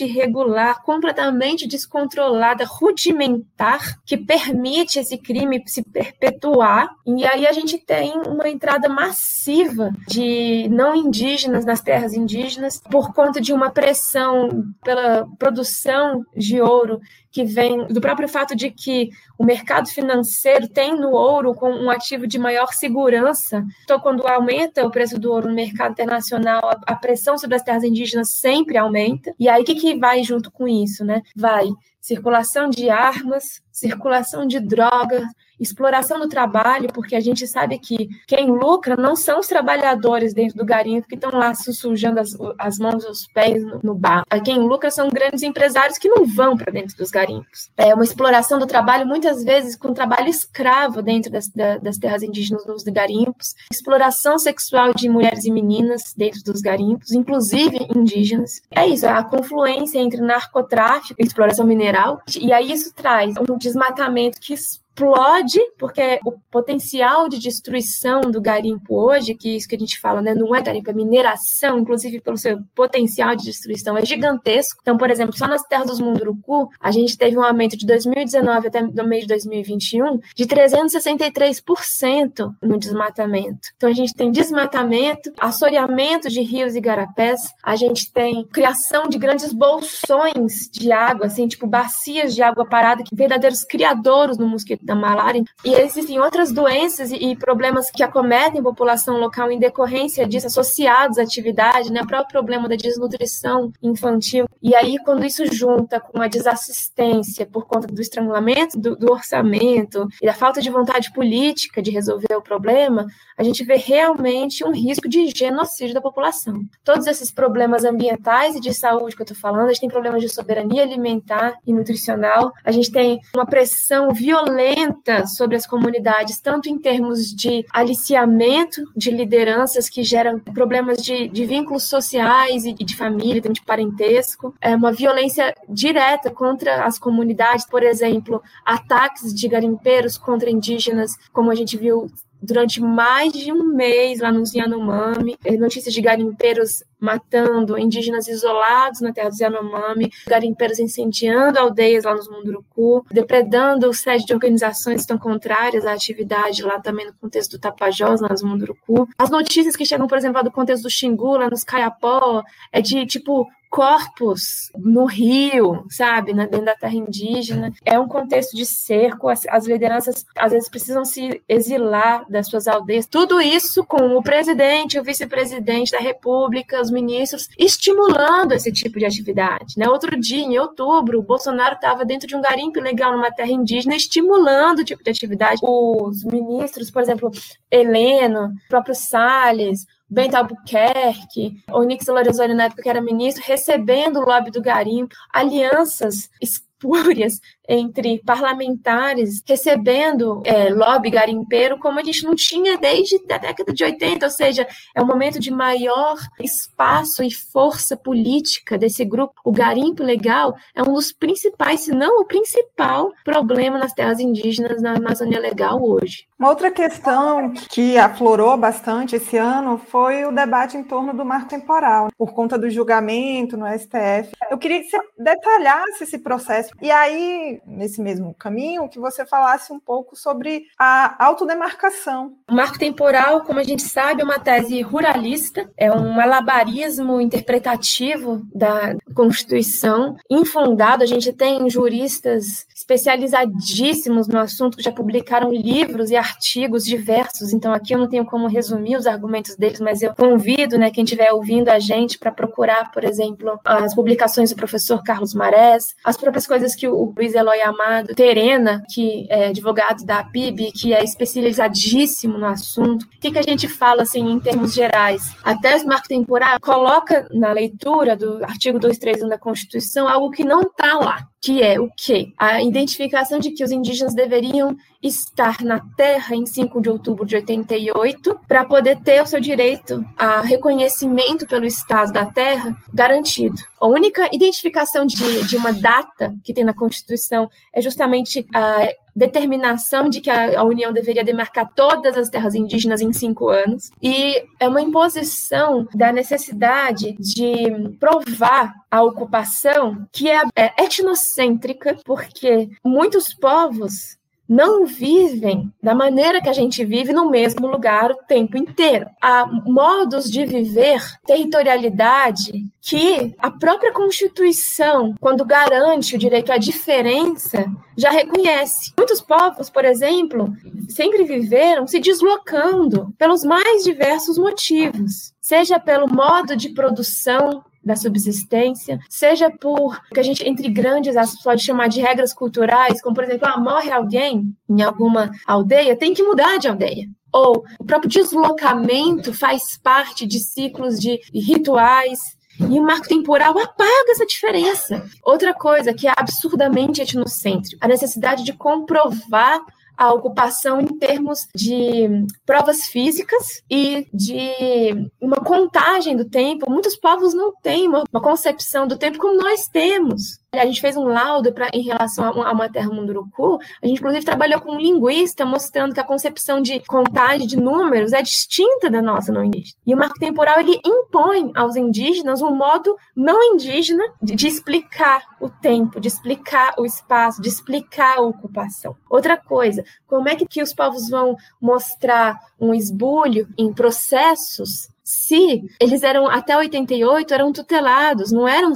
irregular, 0.04 0.82
completamente 0.82 1.66
descontrolada, 1.66 2.64
rudimentar, 2.64 4.00
que 4.04 4.16
permite 4.16 4.98
esse 4.98 5.18
crime 5.18 5.62
se 5.66 5.82
perpetuar. 5.82 6.90
E 7.06 7.24
aí 7.24 7.46
a 7.46 7.52
gente 7.52 7.78
tem 7.78 8.12
uma 8.26 8.48
entrada 8.48 8.88
massiva 8.88 9.90
de 10.08 10.68
não 10.70 10.94
indígenas 10.94 11.64
nas 11.64 11.80
terras 11.80 12.14
indígenas 12.14 12.80
por 12.90 13.12
conta 13.12 13.40
de 13.40 13.52
uma 13.52 13.70
pressão 13.70 14.64
pela 14.84 15.26
produção 15.38 16.24
de 16.36 16.60
ouro 16.60 17.00
que 17.30 17.44
vem 17.44 17.86
do 17.86 18.00
próprio 18.00 18.28
fato 18.28 18.54
de 18.54 18.70
que 18.70 19.08
o 19.38 19.44
mercado 19.44 19.88
financeiro 19.88 20.68
tem 20.68 20.94
no 20.94 21.12
ouro 21.12 21.54
com 21.54 21.70
um 21.70 21.88
ativo 21.88 22.26
de 22.26 22.38
maior 22.38 22.74
segurança. 22.74 23.64
Então, 23.84 23.98
quando 23.98 24.26
aumenta 24.26 24.86
o 24.86 24.90
preço 24.90 25.18
do 25.18 25.32
ouro 25.32 25.48
no 25.48 25.54
mercado 25.54 25.92
internacional, 25.92 26.60
a 26.86 26.94
pressão 26.94 27.38
sobre 27.38 27.56
as 27.56 27.62
terras 27.62 27.84
indígenas 27.84 28.34
sempre 28.34 28.76
aumenta 28.76 29.01
violenta. 29.06 29.34
E 29.38 29.48
aí, 29.48 29.62
o 29.62 29.64
que, 29.64 29.74
que 29.74 29.98
vai 29.98 30.22
junto 30.22 30.50
com 30.50 30.66
isso, 30.66 31.04
né? 31.04 31.22
Vai 31.36 31.68
circulação 32.02 32.68
de 32.68 32.90
armas, 32.90 33.62
circulação 33.70 34.44
de 34.46 34.58
drogas, 34.58 35.24
exploração 35.62 36.18
do 36.18 36.28
trabalho, 36.28 36.88
porque 36.92 37.14
a 37.14 37.20
gente 37.20 37.46
sabe 37.46 37.78
que 37.78 38.08
quem 38.26 38.50
lucra 38.50 38.96
não 38.96 39.14
são 39.14 39.38
os 39.38 39.46
trabalhadores 39.46 40.34
dentro 40.34 40.56
do 40.56 40.64
garimpo 40.64 41.06
que 41.06 41.14
estão 41.14 41.30
lá 41.30 41.54
sujando 41.54 42.18
as, 42.18 42.36
as 42.58 42.78
mãos 42.78 43.04
e 43.04 43.08
os 43.08 43.26
pés 43.28 43.62
no, 43.62 43.80
no 43.82 43.94
bar. 43.94 44.24
Quem 44.44 44.58
lucra 44.58 44.90
são 44.90 45.08
grandes 45.08 45.42
empresários 45.42 45.98
que 45.98 46.08
não 46.08 46.26
vão 46.26 46.56
para 46.56 46.72
dentro 46.72 46.96
dos 46.96 47.10
garimpos. 47.10 47.70
É 47.76 47.94
uma 47.94 48.04
exploração 48.04 48.58
do 48.58 48.66
trabalho, 48.66 49.06
muitas 49.06 49.44
vezes 49.44 49.76
com 49.76 49.94
trabalho 49.94 50.28
escravo 50.28 51.00
dentro 51.00 51.30
das, 51.30 51.48
da, 51.48 51.78
das 51.78 51.96
terras 51.96 52.22
indígenas 52.22 52.66
nos 52.66 52.82
garimpos, 52.82 53.54
exploração 53.70 54.38
sexual 54.38 54.92
de 54.92 55.08
mulheres 55.08 55.44
e 55.44 55.50
meninas 55.50 56.12
dentro 56.16 56.42
dos 56.42 56.60
garimpos, 56.60 57.12
inclusive 57.12 57.86
indígenas. 57.94 58.60
É 58.70 58.86
isso, 58.86 59.06
a 59.06 59.22
confluência 59.22 59.98
entre 59.98 60.20
narcotráfico 60.20 61.20
e 61.20 61.24
exploração 61.24 61.66
mineral, 61.66 61.91
e 62.38 62.52
aí 62.52 62.72
isso 62.72 62.92
traz 62.92 63.34
um 63.36 63.56
desmatamento 63.56 64.40
que 64.40 64.54
explode, 64.92 65.58
porque 65.78 66.20
o 66.24 66.32
potencial 66.50 67.28
de 67.28 67.38
destruição 67.38 68.20
do 68.20 68.40
garimpo 68.40 68.94
hoje, 68.94 69.34
que 69.34 69.48
é 69.48 69.56
isso 69.56 69.68
que 69.68 69.74
a 69.74 69.78
gente 69.78 69.98
fala, 69.98 70.20
né, 70.20 70.34
não 70.34 70.54
é 70.54 70.60
garimpo, 70.60 70.90
é 70.90 70.92
mineração, 70.92 71.78
inclusive 71.78 72.20
pelo 72.20 72.36
seu 72.36 72.58
potencial 72.74 73.34
de 73.34 73.44
destruição, 73.44 73.96
é 73.96 74.04
gigantesco. 74.04 74.80
Então, 74.82 74.98
por 74.98 75.10
exemplo, 75.10 75.36
só 75.36 75.48
nas 75.48 75.62
terras 75.62 75.86
dos 75.86 76.00
Munduruku, 76.00 76.68
a 76.78 76.90
gente 76.90 77.16
teve 77.16 77.38
um 77.38 77.42
aumento 77.42 77.76
de 77.76 77.86
2019 77.86 78.68
até 78.68 78.82
no 78.82 79.08
mês 79.08 79.22
de 79.22 79.28
2021 79.28 80.20
de 80.36 80.46
363% 80.46 82.54
no 82.62 82.78
desmatamento. 82.78 83.68
Então, 83.76 83.88
a 83.88 83.94
gente 83.94 84.14
tem 84.14 84.30
desmatamento, 84.30 85.32
assoreamento 85.40 86.28
de 86.28 86.42
rios 86.42 86.76
e 86.76 86.80
garapés, 86.80 87.40
a 87.62 87.76
gente 87.76 88.12
tem 88.12 88.46
criação 88.52 89.08
de 89.08 89.18
grandes 89.18 89.52
bolsões 89.52 90.68
de 90.70 90.92
água, 90.92 91.26
assim, 91.26 91.48
tipo 91.48 91.66
bacias 91.66 92.34
de 92.34 92.42
água 92.42 92.66
parada, 92.66 93.02
que 93.02 93.14
verdadeiros 93.14 93.64
criadouros 93.64 94.36
no 94.36 94.46
mosquito 94.46 94.81
da 94.82 94.94
malária. 94.94 95.42
E 95.64 95.72
existem 95.74 96.20
outras 96.20 96.52
doenças 96.52 97.12
e, 97.12 97.36
problemas 97.36 97.90
que 97.90 98.02
acometem 98.02 98.60
a 98.60 98.64
população 98.64 99.18
local 99.18 99.50
em 99.50 99.58
decorrência 99.58 100.26
disso, 100.26 100.48
associados 100.48 101.18
à 101.18 101.22
atividade, 101.22 101.92
né? 101.92 102.02
O 102.02 102.06
próprio 102.06 102.32
problema 102.32 102.68
da 102.68 102.76
desnutrição 102.76 103.72
infantil. 103.82 104.46
E 104.60 104.74
aí, 104.74 104.96
quando 105.04 105.24
isso 105.24 105.46
junta 105.52 106.00
com 106.00 106.20
a 106.20 106.28
desassistência 106.28 107.46
por 107.46 107.66
conta 107.66 107.86
do 107.86 108.00
estrangulamento 108.00 108.78
do, 108.78 108.96
do 108.96 109.12
orçamento 109.12 110.08
e 110.20 110.26
da 110.26 110.34
falta 110.34 110.60
de 110.60 110.70
vontade 110.70 111.12
política 111.12 111.80
de 111.80 111.90
resolver 111.90 112.34
o 112.34 112.42
problema, 112.42 113.06
a 113.36 113.42
gente 113.42 113.64
vê 113.64 113.76
realmente 113.76 114.64
um 114.64 114.72
risco 114.72 115.08
de 115.08 115.28
genocídio 115.28 115.94
da 115.94 116.00
população. 116.00 116.62
Todos 116.84 117.06
esses 117.06 117.30
problemas 117.30 117.84
ambientais 117.84 118.56
e 118.56 118.60
de 118.60 118.74
saúde 118.74 119.14
que 119.14 119.22
eu 119.22 119.24
estou 119.24 119.36
falando, 119.36 119.66
a 119.66 119.72
gente 119.72 119.80
tem 119.80 119.88
problemas 119.88 120.20
de 120.20 120.28
soberania 120.28 120.82
alimentar 120.82 121.54
e 121.66 121.72
nutricional, 121.72 122.52
a 122.64 122.72
gente 122.72 122.90
tem 122.90 123.20
uma 123.34 123.46
pressão 123.46 124.12
violenta 124.12 124.71
violenta 124.72 125.26
sobre 125.26 125.56
as 125.56 125.66
comunidades, 125.66 126.40
tanto 126.40 126.68
em 126.68 126.78
termos 126.78 127.34
de 127.34 127.64
aliciamento 127.72 128.82
de 128.96 129.10
lideranças 129.10 129.88
que 129.88 130.02
geram 130.02 130.38
problemas 130.38 131.02
de, 131.02 131.28
de 131.28 131.44
vínculos 131.44 131.84
sociais 131.88 132.64
e 132.64 132.72
de 132.72 132.96
família, 132.96 133.40
de 133.40 133.62
parentesco, 133.62 134.54
é 134.60 134.74
uma 134.74 134.92
violência 134.92 135.54
direta 135.68 136.30
contra 136.30 136.84
as 136.84 136.98
comunidades, 136.98 137.66
por 137.66 137.82
exemplo, 137.82 138.42
ataques 138.64 139.34
de 139.34 139.48
garimpeiros 139.48 140.16
contra 140.16 140.50
indígenas, 140.50 141.16
como 141.32 141.50
a 141.50 141.54
gente 141.54 141.76
viu 141.76 142.10
durante 142.42 142.80
mais 142.80 143.32
de 143.32 143.52
um 143.52 143.64
mês 143.64 144.20
lá 144.20 144.32
no 144.32 144.42
Yanomami, 144.52 145.38
é, 145.44 145.56
notícias 145.56 145.94
de 145.94 146.00
garimpeiros 146.00 146.82
matando 146.98 147.78
indígenas 147.78 148.28
isolados 148.28 149.00
na 149.00 149.12
terra 149.12 149.30
do 149.30 149.36
Yanomami, 149.36 150.12
garimpeiros 150.26 150.78
incendiando 150.78 151.58
aldeias 151.58 152.04
lá 152.04 152.14
nos 152.14 152.28
Munduruku, 152.28 153.04
depredando 153.10 153.92
sede 153.92 154.24
de 154.24 154.34
organizações 154.34 154.96
que 154.96 155.00
estão 155.00 155.18
contrárias 155.18 155.84
à 155.84 155.92
atividade 155.92 156.62
lá 156.62 156.80
também 156.80 157.06
no 157.06 157.14
contexto 157.14 157.52
do 157.52 157.60
Tapajós, 157.60 158.20
lá 158.20 158.28
nos 158.28 158.42
Munduruku. 158.42 159.08
As 159.18 159.30
notícias 159.30 159.76
que 159.76 159.84
chegam, 159.84 160.06
por 160.06 160.18
exemplo, 160.18 160.36
lá 160.36 160.42
do 160.42 160.50
contexto 160.50 160.84
do 160.84 160.90
Xingu, 160.90 161.36
lá 161.36 161.50
nos 161.50 161.64
Caiapó, 161.64 162.42
é 162.72 162.80
de 162.80 163.06
tipo 163.06 163.48
corpos 163.72 164.70
no 164.76 165.06
rio, 165.06 165.86
sabe, 165.88 166.34
na, 166.34 166.44
dentro 166.44 166.66
da 166.66 166.74
terra 166.74 166.94
indígena. 166.94 167.72
É 167.82 167.98
um 167.98 168.06
contexto 168.06 168.54
de 168.54 168.66
cerco, 168.66 169.30
as, 169.30 169.46
as, 169.48 169.66
lideranças 169.66 170.26
às 170.36 170.52
vezes 170.52 170.68
precisam 170.68 171.06
se 171.06 171.42
exilar 171.48 172.26
das 172.28 172.48
suas 172.48 172.68
aldeias. 172.68 173.06
Tudo 173.06 173.40
isso 173.40 173.82
com 173.82 174.14
o 174.14 174.22
presidente, 174.22 175.00
o 175.00 175.02
vice-presidente 175.02 175.90
da 175.90 176.00
República, 176.00 176.82
os 176.82 176.90
ministros, 176.90 177.48
estimulando 177.58 178.52
esse 178.52 178.70
tipo 178.70 178.98
de 178.98 179.06
atividade. 179.06 179.78
Né? 179.78 179.88
Outro 179.88 180.20
dia, 180.20 180.44
em 180.44 180.58
outubro, 180.58 181.18
o 181.18 181.22
Bolsonaro 181.22 181.76
estava 181.76 182.04
dentro 182.04 182.28
de 182.28 182.36
um 182.36 182.42
garimpo 182.42 182.78
ilegal 182.78 183.12
numa 183.12 183.32
terra 183.32 183.52
indígena, 183.52 183.96
estimulando 183.96 184.80
o 184.80 184.84
tipo 184.84 185.02
de 185.02 185.08
atividade. 185.08 185.60
Os 185.62 186.22
ministros, 186.24 186.90
por 186.90 187.00
exemplo, 187.00 187.30
Heleno, 187.70 188.48
o 188.48 188.68
próprio 188.68 188.94
Salles, 188.94 189.86
Bento 190.12 190.36
Albuquerque, 190.36 191.64
Onix 191.70 192.06
Lorenzoni, 192.06 192.52
na 192.52 192.64
época 192.64 192.82
que 192.82 192.88
era 192.88 193.00
ministro, 193.00 193.42
recebendo 193.46 194.20
o 194.20 194.24
lobby 194.24 194.50
do 194.50 194.60
garimpo, 194.60 195.14
alianças 195.32 196.28
espúrias 196.38 197.40
entre 197.68 198.20
parlamentares 198.24 199.42
recebendo 199.46 200.42
é, 200.44 200.70
lobby 200.70 201.10
garimpeiro 201.10 201.78
como 201.78 201.98
a 201.98 202.02
gente 202.02 202.24
não 202.24 202.34
tinha 202.34 202.76
desde 202.76 203.16
a 203.30 203.38
década 203.38 203.72
de 203.72 203.84
80, 203.84 204.26
ou 204.26 204.30
seja, 204.30 204.66
é 204.94 205.02
um 205.02 205.06
momento 205.06 205.38
de 205.38 205.50
maior 205.50 206.16
espaço 206.40 207.22
e 207.22 207.30
força 207.30 207.96
política 207.96 208.76
desse 208.76 209.04
grupo. 209.04 209.34
O 209.44 209.52
garimpo 209.52 210.02
legal 210.02 210.54
é 210.74 210.82
um 210.82 210.92
dos 210.92 211.12
principais, 211.12 211.80
se 211.80 211.92
não 211.92 212.20
o 212.20 212.24
principal 212.24 213.12
problema 213.24 213.78
nas 213.78 213.92
terras 213.92 214.20
indígenas 214.20 214.82
na 214.82 214.96
Amazônia 214.96 215.40
Legal 215.40 215.82
hoje. 215.82 216.26
Uma 216.38 216.50
outra 216.50 216.70
questão 216.72 217.52
que 217.70 217.96
aflorou 217.96 218.56
bastante 218.56 219.14
esse 219.14 219.36
ano 219.36 219.78
foi 219.78 220.24
o 220.24 220.32
debate 220.32 220.76
em 220.76 220.82
torno 220.82 221.14
do 221.14 221.24
marco 221.24 221.48
temporal, 221.48 222.08
por 222.18 222.32
conta 222.32 222.58
do 222.58 222.68
julgamento 222.68 223.56
no 223.56 223.66
STF. 223.66 224.32
Eu 224.50 224.58
queria 224.58 224.80
que 224.80 224.88
você 224.88 224.98
detalhasse 225.18 226.02
esse 226.02 226.18
processo. 226.18 226.72
E 226.82 226.90
aí, 226.90 227.60
nesse 227.66 228.00
mesmo 228.00 228.34
caminho, 228.34 228.88
que 228.88 228.98
você 228.98 229.24
falasse 229.24 229.72
um 229.72 229.80
pouco 229.80 230.16
sobre 230.16 230.66
a 230.78 231.24
autodemarcação. 231.24 232.34
O 232.48 232.54
marco 232.54 232.78
temporal, 232.78 233.42
como 233.42 233.58
a 233.58 233.64
gente 233.64 233.82
sabe, 233.82 234.22
é 234.22 234.24
uma 234.24 234.38
tese 234.38 234.80
ruralista, 234.82 235.70
é 235.76 235.90
um 235.90 236.20
alabarismo 236.20 237.20
interpretativo 237.20 238.42
da 238.54 238.94
Constituição, 239.14 240.16
infundado. 240.30 241.02
A 241.02 241.06
gente 241.06 241.32
tem 241.32 241.68
juristas 241.68 242.66
especializadíssimos 242.74 244.28
no 244.28 244.38
assunto 244.38 244.76
que 244.76 244.82
já 244.82 244.92
publicaram 244.92 245.50
livros 245.52 246.10
e 246.10 246.16
artigos 246.16 246.84
diversos. 246.84 247.52
Então, 247.52 247.72
aqui 247.72 247.94
eu 247.94 247.98
não 247.98 248.08
tenho 248.08 248.24
como 248.24 248.46
resumir 248.48 248.96
os 248.96 249.06
argumentos 249.06 249.56
deles, 249.56 249.80
mas 249.80 250.02
eu 250.02 250.14
convido 250.14 250.76
né, 250.78 250.90
quem 250.90 251.04
estiver 251.04 251.32
ouvindo 251.32 251.68
a 251.68 251.78
gente 251.78 252.18
para 252.18 252.32
procurar, 252.32 252.90
por 252.90 253.04
exemplo, 253.04 253.58
as 253.64 253.94
publicações 253.94 254.50
do 254.50 254.56
professor 254.56 255.02
Carlos 255.02 255.34
Marés, 255.34 255.94
as 256.04 256.16
próprias 256.16 256.46
coisas 256.46 256.74
que 256.74 256.88
o 256.88 257.12
Luiz 257.16 257.34
Eloy 257.42 257.60
Amado 257.60 258.14
Terena, 258.14 258.82
que 258.92 259.26
é 259.28 259.48
advogado 259.48 260.04
da 260.04 260.24
PIB, 260.24 260.72
que 260.72 260.94
é 260.94 261.02
especializadíssimo 261.02 262.38
no 262.38 262.46
assunto. 262.46 263.02
O 263.04 263.20
que, 263.20 263.30
que 263.30 263.38
a 263.38 263.42
gente 263.42 263.68
fala 263.68 264.02
assim 264.02 264.30
em 264.30 264.40
termos 264.40 264.72
gerais? 264.72 265.34
A 265.42 265.54
tese 265.56 265.84
marco 265.84 266.08
temporal 266.08 266.58
coloca 266.60 267.28
na 267.32 267.52
leitura 267.52 268.16
do 268.16 268.44
artigo 268.44 268.78
231 268.78 269.28
da 269.28 269.38
Constituição 269.38 270.08
algo 270.08 270.30
que 270.30 270.44
não 270.44 270.62
está 270.62 270.94
lá, 270.94 271.26
que 271.42 271.60
é 271.60 271.80
o 271.80 271.90
quê? 271.96 272.32
A 272.38 272.62
identificação 272.62 273.40
de 273.40 273.50
que 273.50 273.64
os 273.64 273.72
indígenas 273.72 274.14
deveriam 274.14 274.76
estar 275.02 275.60
na 275.62 275.80
terra 275.96 276.36
em 276.36 276.46
5 276.46 276.80
de 276.80 276.88
outubro 276.88 277.26
de 277.26 277.34
88 277.34 278.38
para 278.46 278.64
poder 278.64 279.00
ter 279.00 279.20
o 279.20 279.26
seu 279.26 279.40
direito 279.40 280.04
a 280.16 280.40
reconhecimento 280.40 281.44
pelo 281.48 281.66
Estado 281.66 282.12
da 282.12 282.26
terra 282.26 282.76
garantido. 282.94 283.56
A 283.80 283.88
única 283.88 284.28
identificação 284.32 285.04
de, 285.04 285.44
de 285.48 285.56
uma 285.56 285.72
data 285.72 286.32
que 286.44 286.54
tem 286.54 286.62
na 286.62 286.72
Constituição 286.72 287.50
é 287.74 287.82
justamente 287.82 288.46
a 288.54 288.88
determinação 289.14 290.08
de 290.08 290.20
que 290.20 290.30
a, 290.30 290.62
União 290.64 290.92
deveria 290.92 291.24
demarcar 291.24 291.70
todas 291.74 292.16
as 292.16 292.28
terras 292.28 292.54
indígenas 292.54 293.00
em 293.00 293.12
cinco 293.12 293.48
anos, 293.48 293.90
e 294.02 294.42
é 294.58 294.68
uma 294.68 294.80
imposição 294.80 295.86
da 295.94 296.12
necessidade 296.12 297.14
de 297.18 297.96
provar 297.98 298.74
a 298.90 299.02
ocupação 299.02 300.06
que 300.12 300.30
é, 300.30 300.42
é 300.56 300.84
etnocêntrica, 300.84 301.96
porque 302.04 302.70
muitos 302.84 303.34
povos 303.34 304.16
não 304.48 304.84
vivem 304.84 305.72
da 305.82 305.94
maneira 305.94 306.40
que 306.40 306.48
a 306.48 306.52
gente 306.52 306.84
vive 306.84 307.12
no 307.12 307.30
mesmo 307.30 307.66
lugar 307.66 308.10
o 308.10 308.16
tempo 308.28 308.58
inteiro. 308.58 309.06
Há 309.20 309.46
modos 309.46 310.30
de 310.30 310.44
viver, 310.44 311.00
territorialidade, 311.24 312.66
que 312.82 313.32
a 313.38 313.48
própria 313.48 313.92
Constituição, 313.92 315.14
quando 315.20 315.44
garante 315.44 316.16
o 316.16 316.18
direito 316.18 316.50
à 316.50 316.58
diferença, 316.58 317.64
já 317.96 318.10
reconhece. 318.10 318.92
Muitos 318.98 319.20
povos, 319.20 319.70
por 319.70 319.84
exemplo, 319.84 320.52
sempre 320.88 321.22
viveram 321.22 321.86
se 321.86 322.00
deslocando 322.00 323.14
pelos 323.16 323.44
mais 323.44 323.84
diversos 323.84 324.36
motivos, 324.36 325.32
seja 325.40 325.78
pelo 325.78 326.12
modo 326.12 326.56
de 326.56 326.70
produção 326.70 327.64
da 327.84 327.94
subsistência, 327.94 328.98
seja 329.08 329.48
por 329.48 330.00
que 330.12 330.18
a 330.18 330.22
gente, 330.22 330.46
entre 330.48 330.68
grandes, 330.68 331.14
pode 331.42 331.64
chamar 331.64 331.88
de 331.88 332.00
regras 332.00 332.34
culturais, 332.34 333.00
como, 333.00 333.14
por 333.14 333.24
exemplo, 333.24 333.48
ah, 333.48 333.58
morre 333.58 333.92
alguém 333.92 334.54
em 334.68 334.82
alguma 334.82 335.30
aldeia, 335.46 335.96
tem 335.96 336.12
que 336.12 336.22
mudar 336.22 336.58
de 336.58 336.68
aldeia 336.68 337.06
ou 337.32 337.64
o 337.78 337.84
próprio 337.84 338.10
deslocamento 338.10 339.32
faz 339.32 339.78
parte 339.82 340.26
de 340.26 340.38
ciclos 340.38 341.00
de 341.00 341.18
rituais. 341.32 342.18
E 342.58 342.78
o 342.78 342.82
marco 342.82 343.08
temporal 343.08 343.58
apaga 343.58 344.10
essa 344.10 344.26
diferença. 344.26 345.04
Outra 345.22 345.54
coisa 345.54 345.94
que 345.94 346.06
é 346.06 346.12
absurdamente 346.16 347.00
etnocêntrico, 347.00 347.78
a 347.80 347.88
necessidade 347.88 348.44
de 348.44 348.52
comprovar 348.52 349.60
a 349.96 350.12
ocupação 350.12 350.80
em 350.80 350.86
termos 350.98 351.46
de 351.54 352.08
provas 352.44 352.86
físicas 352.86 353.62
e 353.70 354.08
de 354.12 355.10
uma 355.20 355.36
contagem 355.36 356.16
do 356.16 356.28
tempo. 356.28 356.70
Muitos 356.70 356.96
povos 356.96 357.34
não 357.34 357.52
têm 357.62 357.88
uma, 357.88 358.04
uma 358.12 358.20
concepção 358.20 358.86
do 358.86 358.96
tempo 358.96 359.18
como 359.18 359.40
nós 359.40 359.68
temos. 359.68 360.41
A 360.54 360.66
gente 360.66 360.82
fez 360.82 360.98
um 360.98 361.04
laudo 361.04 361.50
pra, 361.50 361.70
em 361.72 361.80
relação 361.80 362.26
a 362.42 362.52
uma 362.52 362.68
terra 362.68 362.90
munduruku. 362.90 363.58
A 363.82 363.86
gente, 363.86 364.00
inclusive, 364.00 364.22
trabalhou 364.22 364.60
com 364.60 364.72
um 364.72 364.78
linguista 364.78 365.46
mostrando 365.46 365.94
que 365.94 366.00
a 366.00 366.04
concepção 366.04 366.60
de 366.60 366.78
contagem 366.80 367.46
de 367.46 367.56
números 367.56 368.12
é 368.12 368.20
distinta 368.20 368.90
da 368.90 369.00
nossa 369.00 369.32
não 369.32 369.42
indígena. 369.42 369.78
E 369.86 369.94
o 369.94 369.96
marco 369.96 370.18
temporal 370.18 370.60
ele 370.60 370.78
impõe 370.84 371.50
aos 371.54 371.74
indígenas 371.74 372.42
um 372.42 372.54
modo 372.54 372.94
não 373.16 373.54
indígena 373.54 374.04
de, 374.22 374.34
de 374.34 374.46
explicar 374.46 375.24
o 375.40 375.48
tempo, 375.48 375.98
de 375.98 376.08
explicar 376.08 376.74
o 376.76 376.84
espaço, 376.84 377.40
de 377.40 377.48
explicar 377.48 378.18
a 378.18 378.20
ocupação. 378.20 378.94
Outra 379.08 379.38
coisa, 379.38 379.82
como 380.06 380.28
é 380.28 380.36
que, 380.36 380.44
que 380.44 380.62
os 380.62 380.74
povos 380.74 381.08
vão 381.08 381.34
mostrar 381.58 382.38
um 382.60 382.74
esbulho 382.74 383.48
em 383.56 383.72
processos 383.72 384.91
se 385.04 385.62
eles 385.80 386.02
eram 386.02 386.28
até 386.28 386.56
88 386.56 387.34
eram 387.34 387.52
tutelados, 387.52 388.30
não 388.30 388.46
eram 388.46 388.72